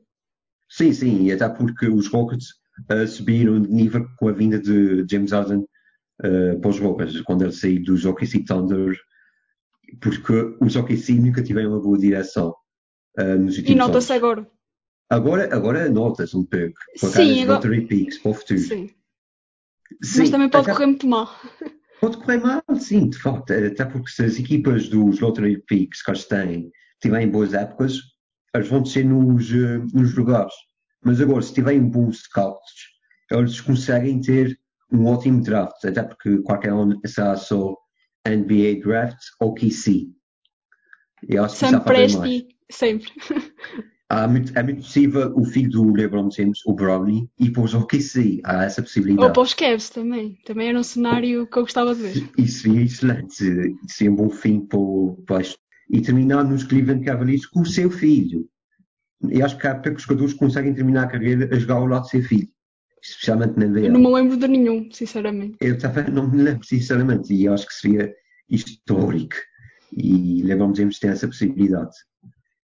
Sim, 0.70 0.92
sim, 0.92 1.24
e 1.24 1.32
até 1.32 1.48
porque 1.48 1.88
os 1.88 2.08
Rockets 2.08 2.48
uh, 2.92 3.06
subiram 3.06 3.60
de 3.60 3.70
nível 3.70 4.06
com 4.18 4.28
a 4.28 4.32
vinda 4.32 4.58
de 4.58 5.04
James 5.10 5.32
Harden 5.32 5.60
uh, 5.60 6.60
para 6.60 6.70
os 6.70 6.78
Rockets, 6.78 7.20
quando 7.22 7.42
ele 7.42 7.52
saiu 7.52 7.82
dos 7.82 8.04
OKC 8.04 8.44
Thunder, 8.44 8.96
porque 10.00 10.56
os 10.60 10.76
OKC 10.76 11.14
nunca 11.14 11.42
tiveram 11.42 11.70
uma 11.70 11.80
boa 11.80 11.98
direção 11.98 12.54
uh, 13.18 13.38
nos 13.38 13.56
últimos 13.56 13.70
E 13.70 13.74
nota-se 13.74 14.12
agora. 14.12 14.46
Agora, 15.10 15.54
agora 15.54 15.88
nota-se 15.88 16.36
um 16.36 16.44
pouco, 16.44 16.74
a 17.02 17.10
cara 17.10 17.24
agora... 17.24 17.52
lottery 17.54 17.86
picks 17.86 18.18
para 18.18 18.30
o 18.30 18.34
futuro. 18.34 18.60
Sim. 18.60 18.88
sim. 20.02 20.18
Mas 20.18 20.30
também 20.30 20.50
pode 20.50 20.64
até... 20.64 20.72
correr 20.72 20.86
muito 20.86 21.06
mal. 21.06 21.34
Pode 22.00 22.18
correr 22.18 22.38
mal, 22.38 22.62
sim, 22.78 23.08
de 23.08 23.18
facto. 23.18 23.52
Até 23.52 23.84
porque 23.84 24.10
se 24.10 24.24
as 24.24 24.38
equipas 24.38 24.88
dos 24.88 25.18
lottery 25.20 25.62
picks 25.66 26.02
que 26.02 26.10
eles 26.10 26.24
têm 26.26 26.70
tiverem 27.00 27.30
boas 27.30 27.54
épocas, 27.54 27.94
eles 28.54 28.68
vão 28.68 28.82
descer 28.82 29.04
nos, 29.04 29.50
nos 29.92 30.14
lugares. 30.14 30.52
Mas 31.04 31.20
agora, 31.20 31.42
se 31.42 31.54
tiverem 31.54 31.88
bons 31.88 32.22
scouts, 32.22 32.88
eles 33.30 33.60
conseguem 33.60 34.20
ter 34.20 34.58
um 34.92 35.06
ótimo 35.06 35.42
draft, 35.42 35.84
até 35.84 36.02
porque 36.02 36.38
qualquer 36.42 36.72
um 36.72 36.98
será 37.06 37.36
só 37.36 37.76
NBA 38.26 38.80
draft 38.82 39.18
ou 39.40 39.54
KC. 39.54 40.08
Sam 41.48 41.80
Presti, 41.80 42.48
sempre. 42.70 43.10
Há 44.10 44.26
muito, 44.26 44.58
é 44.58 44.62
muito 44.62 44.82
possível 44.82 45.34
o 45.36 45.44
filho 45.44 45.70
do 45.70 45.92
LeBron 45.92 46.30
James, 46.30 46.64
o 46.64 46.72
Brownie, 46.72 47.28
e 47.38 47.50
para 47.50 47.62
os 47.62 47.74
OKC. 47.74 48.40
Há 48.42 48.64
essa 48.64 48.80
possibilidade. 48.80 49.26
Ou 49.26 49.32
para 49.32 49.42
os 49.42 49.52
Cavs 49.52 49.90
também. 49.90 50.38
Também 50.46 50.68
era 50.68 50.78
um 50.78 50.82
cenário 50.82 51.46
que 51.46 51.58
eu 51.58 51.62
gostava 51.62 51.94
de 51.94 52.00
ver. 52.00 52.30
Isso 52.38 52.62
seria 52.62 52.82
excelente. 52.82 53.76
Seria 53.86 54.10
um 54.10 54.16
bom 54.16 54.30
fim 54.30 54.60
para, 54.60 54.78
para 55.26 55.46
E 55.90 56.00
terminar 56.00 56.42
nos 56.42 56.64
Cleveland 56.64 57.04
Cavaliers 57.04 57.44
com 57.44 57.60
o 57.60 57.66
seu 57.66 57.90
filho. 57.90 58.48
E 59.30 59.42
acho 59.42 59.58
que 59.58 59.66
há 59.66 59.74
poucos 59.74 60.04
jogadores 60.04 60.32
que 60.32 60.38
conseguem 60.38 60.72
terminar 60.72 61.04
a 61.04 61.08
carreira 61.08 61.54
a 61.54 61.58
jogar 61.58 61.74
ao 61.74 61.86
lado 61.86 62.02
do 62.02 62.08
seu 62.08 62.22
filho. 62.22 62.48
Especialmente 63.02 63.58
na 63.58 63.66
NBA. 63.66 63.80
Eu 63.80 63.92
não 63.92 64.00
me 64.00 64.08
lembro 64.10 64.38
de 64.38 64.48
nenhum, 64.48 64.90
sinceramente. 64.90 65.56
Eu 65.60 65.76
também 65.76 66.10
não 66.10 66.30
me 66.30 66.42
lembro, 66.42 66.64
sinceramente. 66.64 67.34
E 67.34 67.46
acho 67.46 67.66
que 67.66 67.74
seria 67.74 68.14
histórico. 68.48 69.36
E 69.92 70.42
LeBron 70.44 70.74
James 70.74 70.98
tem 70.98 71.10
essa 71.10 71.26
possibilidade. 71.26 71.94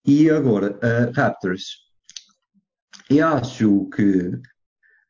E 0.08 0.30
agora, 0.30 0.70
uh, 0.72 1.12
Raptors. 1.14 1.86
Eu 3.10 3.26
acho 3.26 3.90
que, 3.90 4.32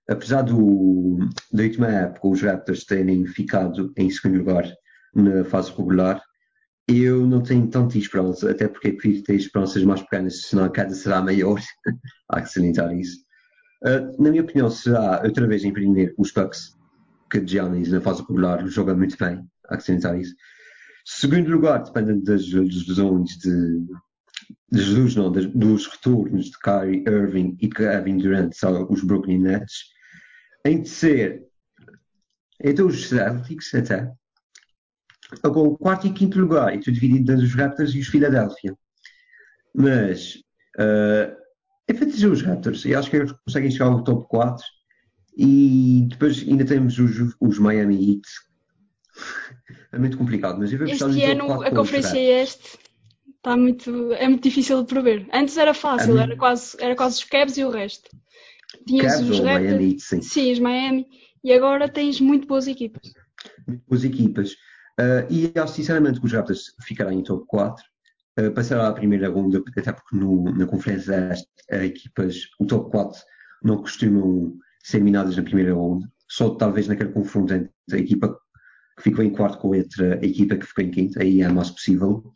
apesar 0.08 0.42
do, 0.42 1.20
da 1.52 1.62
última 1.62 1.86
época, 1.86 2.26
os 2.26 2.42
Raptors 2.42 2.84
terem 2.84 3.24
ficado 3.24 3.92
em 3.96 4.10
segundo 4.10 4.38
lugar 4.38 4.68
na 5.14 5.44
fase 5.44 5.70
regular, 5.70 6.20
eu 6.88 7.24
não 7.28 7.40
tenho 7.40 7.68
tanta 7.68 7.96
esperança, 7.96 8.50
até 8.50 8.66
porque 8.66 8.90
prefiro 8.90 9.22
ter 9.22 9.36
esperanças 9.36 9.84
mais 9.84 10.02
pequenas, 10.02 10.42
senão 10.42 10.64
a 10.64 10.68
queda 10.68 10.92
será 10.92 11.22
maior. 11.22 11.60
Há 12.28 12.42
que 12.42 12.50
salientar 12.50 12.92
isso. 12.92 13.18
Uh, 13.84 14.20
na 14.20 14.30
minha 14.30 14.42
opinião, 14.42 14.68
será 14.68 15.22
outra 15.22 15.46
vez 15.46 15.62
em 15.62 15.72
primeiro 15.72 16.12
os 16.18 16.32
Bucks, 16.32 16.76
que 17.30 17.46
Giannis 17.46 17.92
na 17.92 18.00
fase 18.00 18.22
regular 18.22 18.66
joga 18.66 18.96
muito 18.96 19.16
bem. 19.16 19.48
Há 19.68 19.76
que 19.76 19.84
salientar 19.84 20.18
isso. 20.18 20.34
Segundo 21.06 21.52
lugar, 21.52 21.84
dependendo 21.84 22.24
das 22.24 22.44
lesões 22.50 23.38
de. 23.38 23.86
Das 24.70 25.14
não, 25.14 25.32
das, 25.32 25.46
dos 25.46 25.86
retornos 25.86 26.46
de 26.46 26.58
Kyrie 26.58 27.04
Irving 27.06 27.56
e 27.60 27.68
Kevin 27.68 28.18
Durant, 28.18 28.52
os 28.90 29.02
Brooklyn 29.02 29.38
Nets. 29.38 29.84
Em 30.64 30.82
terceiro, 30.82 31.46
então 32.62 32.86
os 32.86 33.08
Celtics, 33.08 33.74
até. 33.74 34.12
Agora, 35.42 35.68
o 35.68 35.78
quarto 35.78 36.06
e 36.06 36.12
quinto 36.12 36.40
lugar, 36.40 36.74
e 36.74 36.80
tu 36.80 36.90
dividido 36.90 37.32
entre 37.32 37.44
os 37.44 37.54
Raptors 37.54 37.94
e 37.94 38.00
os 38.00 38.08
Philadelphia. 38.08 38.74
Mas 39.74 40.34
uh, 40.76 41.36
é 41.86 41.92
para 41.94 42.06
dizer 42.06 42.28
os 42.28 42.42
Raptors, 42.42 42.84
eu 42.84 42.98
acho 42.98 43.10
que 43.10 43.16
eles 43.16 43.32
conseguem 43.44 43.70
chegar 43.70 43.86
ao 43.86 44.02
top 44.02 44.26
4 44.28 44.64
e 45.36 46.06
depois 46.10 46.42
ainda 46.46 46.64
temos 46.64 46.98
os, 46.98 47.34
os 47.40 47.58
Miami 47.58 48.12
Heat. 48.12 48.22
É 49.90 49.98
muito 49.98 50.18
complicado, 50.18 50.58
mas 50.58 50.70
eu 50.70 50.78
vejo 50.78 50.92
Este 50.92 51.24
ano 51.24 51.62
a 51.62 51.70
conferência 51.70 52.18
este 52.18 52.78
está 53.48 53.56
muito, 53.56 54.12
é 54.12 54.28
muito 54.28 54.42
difícil 54.42 54.82
de 54.82 54.88
prever. 54.88 55.26
Antes 55.32 55.56
era 55.56 55.72
fácil, 55.72 56.18
é 56.18 56.22
era, 56.22 56.36
quase, 56.36 56.76
era 56.78 56.94
quase 56.94 57.16
os 57.16 57.24
Cavs 57.24 57.56
e 57.56 57.64
o 57.64 57.70
resto. 57.70 58.10
Tinhas 58.86 59.14
Cavs 59.14 59.30
os 59.30 59.40
Raptors, 59.40 59.70
Miami 59.70 60.00
sim. 60.00 60.22
sim, 60.22 60.52
os 60.52 60.58
Miami, 60.58 61.06
e 61.42 61.52
agora 61.52 61.88
tens 61.88 62.20
muito 62.20 62.46
boas 62.46 62.68
equipas. 62.68 63.12
Muito 63.66 63.82
boas 63.88 64.04
equipas. 64.04 64.52
Uh, 65.00 65.24
e 65.30 65.52
acho 65.58 65.74
sinceramente 65.74 66.20
que 66.20 66.26
os 66.26 66.32
Raptors 66.32 66.74
ficarão 66.82 67.12
em 67.12 67.22
top 67.22 67.46
4. 67.46 67.82
Uh, 68.38 68.46
ah, 68.46 68.50
passará 68.50 68.88
à 68.88 68.92
primeira 68.92 69.28
ronda, 69.28 69.62
até 69.76 69.92
porque 69.92 70.16
no, 70.16 70.44
na 70.52 70.66
conferência 70.66 71.28
das 71.28 71.44
equipas, 71.70 72.36
o 72.60 72.66
top 72.66 72.90
4 72.90 73.18
não 73.62 73.78
costumam 73.78 74.54
ser 74.82 74.98
eliminadas 74.98 75.36
na 75.36 75.42
primeira 75.42 75.74
ronda, 75.74 76.08
só 76.28 76.50
talvez 76.50 76.86
naquele 76.86 77.12
confronto 77.12 77.52
entre 77.52 77.72
a 77.92 77.96
equipa 77.96 78.38
que 78.96 79.02
ficou 79.02 79.24
em 79.24 79.30
quarto 79.30 79.58
com 79.58 79.72
a 79.72 79.76
outra 79.78 80.24
equipa 80.24 80.56
que 80.56 80.66
ficou 80.66 80.84
em 80.84 80.90
quinto, 80.90 81.20
aí 81.20 81.42
é 81.42 81.48
mais 81.48 81.70
possível. 81.70 82.32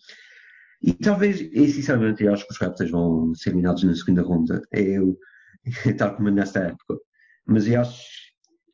E 0.82 0.92
talvez, 0.92 1.40
e 1.40 1.68
sinceramente, 1.68 2.24
eu 2.24 2.32
acho 2.32 2.46
que 2.46 2.52
os 2.52 2.58
Raptors 2.58 2.90
vão 2.90 3.34
ser 3.34 3.50
eliminados 3.50 3.84
na 3.84 3.94
segunda 3.94 4.22
ronda, 4.22 4.60
eu, 4.72 5.16
tal 5.96 6.16
como 6.16 6.30
nesta 6.30 6.60
época. 6.60 6.98
Mas 7.46 7.66
eu 7.66 7.80
acho 7.80 8.22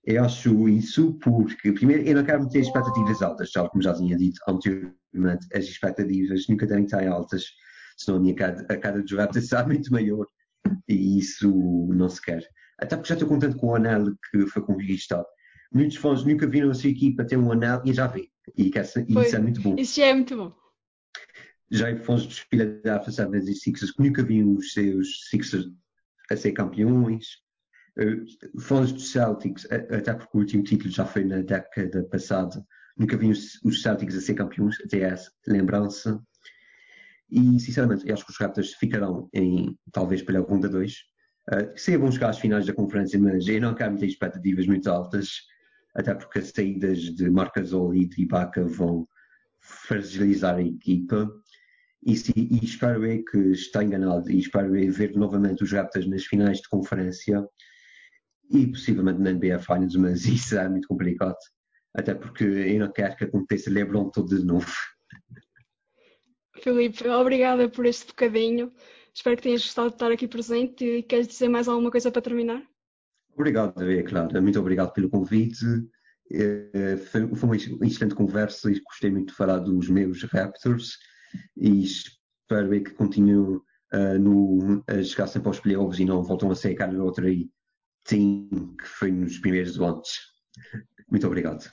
eu 0.09 0.25
acho 0.25 0.69
isso 0.71 1.19
porque, 1.23 1.71
primeiro, 1.71 2.03
eu 2.03 2.15
não 2.15 2.25
quero 2.25 2.43
meter 2.43 2.61
expectativas 2.61 3.21
altas, 3.21 3.53
tal 3.53 3.69
como 3.69 3.83
já 3.83 3.93
tinha 3.93 4.17
dito 4.17 4.41
anteriormente, 4.49 5.47
as 5.53 5.65
expectativas 5.67 6.47
nunca 6.49 6.67
devem 6.67 6.85
estar 6.85 7.07
altas, 7.07 7.45
senão 7.95 8.17
a 8.17 8.21
minha 8.23 8.35
cara, 8.35 8.67
a 8.71 8.77
cara 8.79 9.03
dos 9.03 9.13
Raptors 9.13 9.49
será 9.49 9.67
muito 9.67 9.93
maior 9.93 10.25
e 10.89 11.19
isso 11.19 11.51
não 11.93 12.09
se 12.09 12.23
quer. 12.23 12.43
Até 12.79 12.97
porque 12.97 13.11
já 13.11 13.17
estou 13.17 13.29
contente 13.29 13.57
com 13.57 13.67
o 13.67 13.75
anel 13.75 14.07
que 14.31 14.47
foi 14.47 14.63
conquistado. 14.63 15.27
Muitos 15.71 15.99
fãs 15.99 16.25
nunca 16.25 16.47
viram 16.47 16.71
a 16.71 16.75
sua 16.75 16.89
equipa 16.89 17.27
ter 17.27 17.37
um 17.37 17.53
anel 17.53 17.83
e 17.85 17.93
já 17.93 18.07
vi. 18.07 18.31
E, 18.57 18.71
que 18.71 18.79
essa, 18.79 19.05
isso 19.07 19.37
é 19.37 19.39
muito 19.39 19.61
bom. 19.61 19.77
Isso 19.79 20.01
já 20.01 20.07
é 20.07 20.15
muito 20.15 20.35
bom. 20.35 20.55
Já 21.71 21.95
fãs 21.99 22.27
dos 22.27 22.39
Philadelphia 22.39 23.13
76ers 23.13 23.93
que 23.95 24.03
nunca 24.03 24.23
viram 24.23 24.55
os 24.55 24.73
seus 24.73 25.29
Sixers 25.29 25.67
a 26.31 26.37
ser 26.37 26.53
campeões 26.53 27.43
eh, 27.99 28.25
fãs 28.61 28.93
dos 28.93 29.11
Celtics, 29.11 29.67
até 29.71 30.15
porque 30.15 30.37
o 30.37 30.41
último 30.41 30.63
título 30.63 30.91
já 30.91 31.05
foi 31.05 31.25
na 31.25 31.43
década 31.43 32.05
passada, 32.05 32.65
nunca 32.97 33.17
vi 33.17 33.31
os, 33.31 33.83
Celtics 33.83 34.17
a 34.17 34.21
ser 34.21 34.35
campeões, 34.35 34.77
até 34.85 35.01
essa 35.01 35.31
lembrança. 35.47 36.23
E, 37.31 37.59
sinceramente, 37.61 38.11
acho 38.11 38.25
que 38.25 38.31
os 38.31 38.39
Raptors 38.39 38.73
ficarão 38.75 39.29
em, 39.35 39.77
talvez, 39.93 40.23
pela 40.23 40.41
ronda 40.41 40.69
2. 40.69 40.93
Uh, 41.51 41.79
seria 41.79 41.99
bom 41.99 42.11
chegar 42.11 42.31
às 42.31 42.39
finais 42.39 42.67
da 42.67 42.73
conferência, 42.73 43.19
mas 43.19 43.47
eu 43.49 43.61
não 43.61 43.75
quero 43.75 43.99
ter 43.99 44.07
expectativas 44.07 44.67
muito 44.67 44.89
altas, 44.89 45.43
até 45.95 46.15
porque 46.15 46.39
as 46.39 46.49
saídas 46.51 47.01
de 47.01 47.29
Marcasol 47.29 47.95
e 47.95 48.07
de 48.07 48.23
Ibaka 48.23 48.65
vão 48.65 49.07
fragilizar 49.61 50.57
a 50.57 50.63
equipa. 50.63 51.31
E, 52.05 52.17
se, 52.17 52.33
e 52.37 52.65
espero 52.65 53.05
eu 53.05 53.25
que 53.25 53.39
está 53.53 53.83
enganado 53.83 54.31
e 54.31 54.39
espero 54.39 54.71
ver 54.71 55.17
novamente 55.17 55.65
os 55.65 55.73
Raptors 55.73 56.07
nas 56.07 56.25
finais 56.25 56.59
de 56.59 56.69
conferência 56.69 57.45
e 58.51 58.67
possivelmente 58.67 59.21
na 59.21 59.33
NBA 59.33 59.59
Finals, 59.59 59.97
mas 59.97 60.25
isso 60.25 60.57
é 60.57 60.69
muito 60.69 60.89
complicado. 60.89 61.37
Até 61.95 62.15
porque 62.15 62.45
eu 62.45 62.79
não 62.79 62.93
quero 62.93 63.17
que 63.17 63.25
aconteça 63.25 63.71
LeBron 63.71 64.11
todo 64.11 64.39
de 64.39 64.45
novo. 64.45 64.73
Filipe, 66.63 67.09
obrigada 67.09 67.69
por 67.69 67.87
este 67.87 68.09
bocadinho. 68.09 68.73
Espero 69.15 69.37
que 69.37 69.43
tenhas 69.43 69.63
gostado 69.63 69.89
de 69.89 69.95
estar 69.97 70.13
aqui 70.13 70.29
presente 70.29 70.85
e 70.85 71.03
queres 71.03 71.27
dizer 71.27 71.49
mais 71.49 71.69
alguma 71.69 71.91
coisa 71.91 72.11
para 72.11 72.23
terminar? 72.23 72.63
Obrigado, 73.35 73.83
é 73.91 74.03
claro. 74.03 74.41
Muito 74.43 74.59
obrigado 74.59 74.93
pelo 74.93 75.09
convite. 75.09 75.65
É, 76.31 76.97
foi 76.97 77.25
uma 77.25 77.57
excelente 77.57 78.15
conversa 78.15 78.71
e 78.71 78.81
gostei 78.81 79.11
muito 79.11 79.29
de 79.29 79.35
falar 79.35 79.59
dos 79.59 79.89
meus 79.89 80.23
Raptors 80.25 80.99
e 81.57 81.85
espero 81.85 82.71
que 82.83 82.91
continuem 82.93 83.57
uh, 83.93 84.19
no, 84.21 84.83
a 84.87 85.03
chegar 85.03 85.27
sempre 85.27 85.49
aos 85.49 85.61
playoffs 85.61 85.99
e 86.01 86.05
não 86.05 86.23
voltam 86.23 86.51
a 86.51 86.55
ser 86.55 86.73
aquela 86.73 87.03
outra 87.03 87.27
team 88.05 88.49
que 88.77 88.87
foi 88.87 89.11
nos 89.11 89.39
primeiros 89.39 89.79
anos. 89.81 90.09
Muito 91.11 91.27
obrigado. 91.27 91.71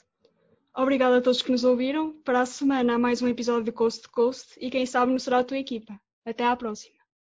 Obrigada 0.75 1.17
a 1.17 1.21
todos 1.21 1.41
que 1.41 1.51
nos 1.51 1.63
ouviram. 1.63 2.13
Para 2.23 2.41
a 2.41 2.45
semana 2.45 2.95
há 2.95 2.99
mais 2.99 3.21
um 3.21 3.27
episódio 3.27 3.63
de 3.63 3.71
Coast 3.71 4.01
to 4.03 4.11
Coast 4.11 4.57
e 4.59 4.69
quem 4.69 4.85
sabe 4.85 5.11
não 5.11 5.19
será 5.19 5.39
a 5.39 5.43
tua 5.43 5.57
equipa. 5.57 5.97
Até 6.25 6.43
à 6.43 6.55
próxima. 6.55 6.94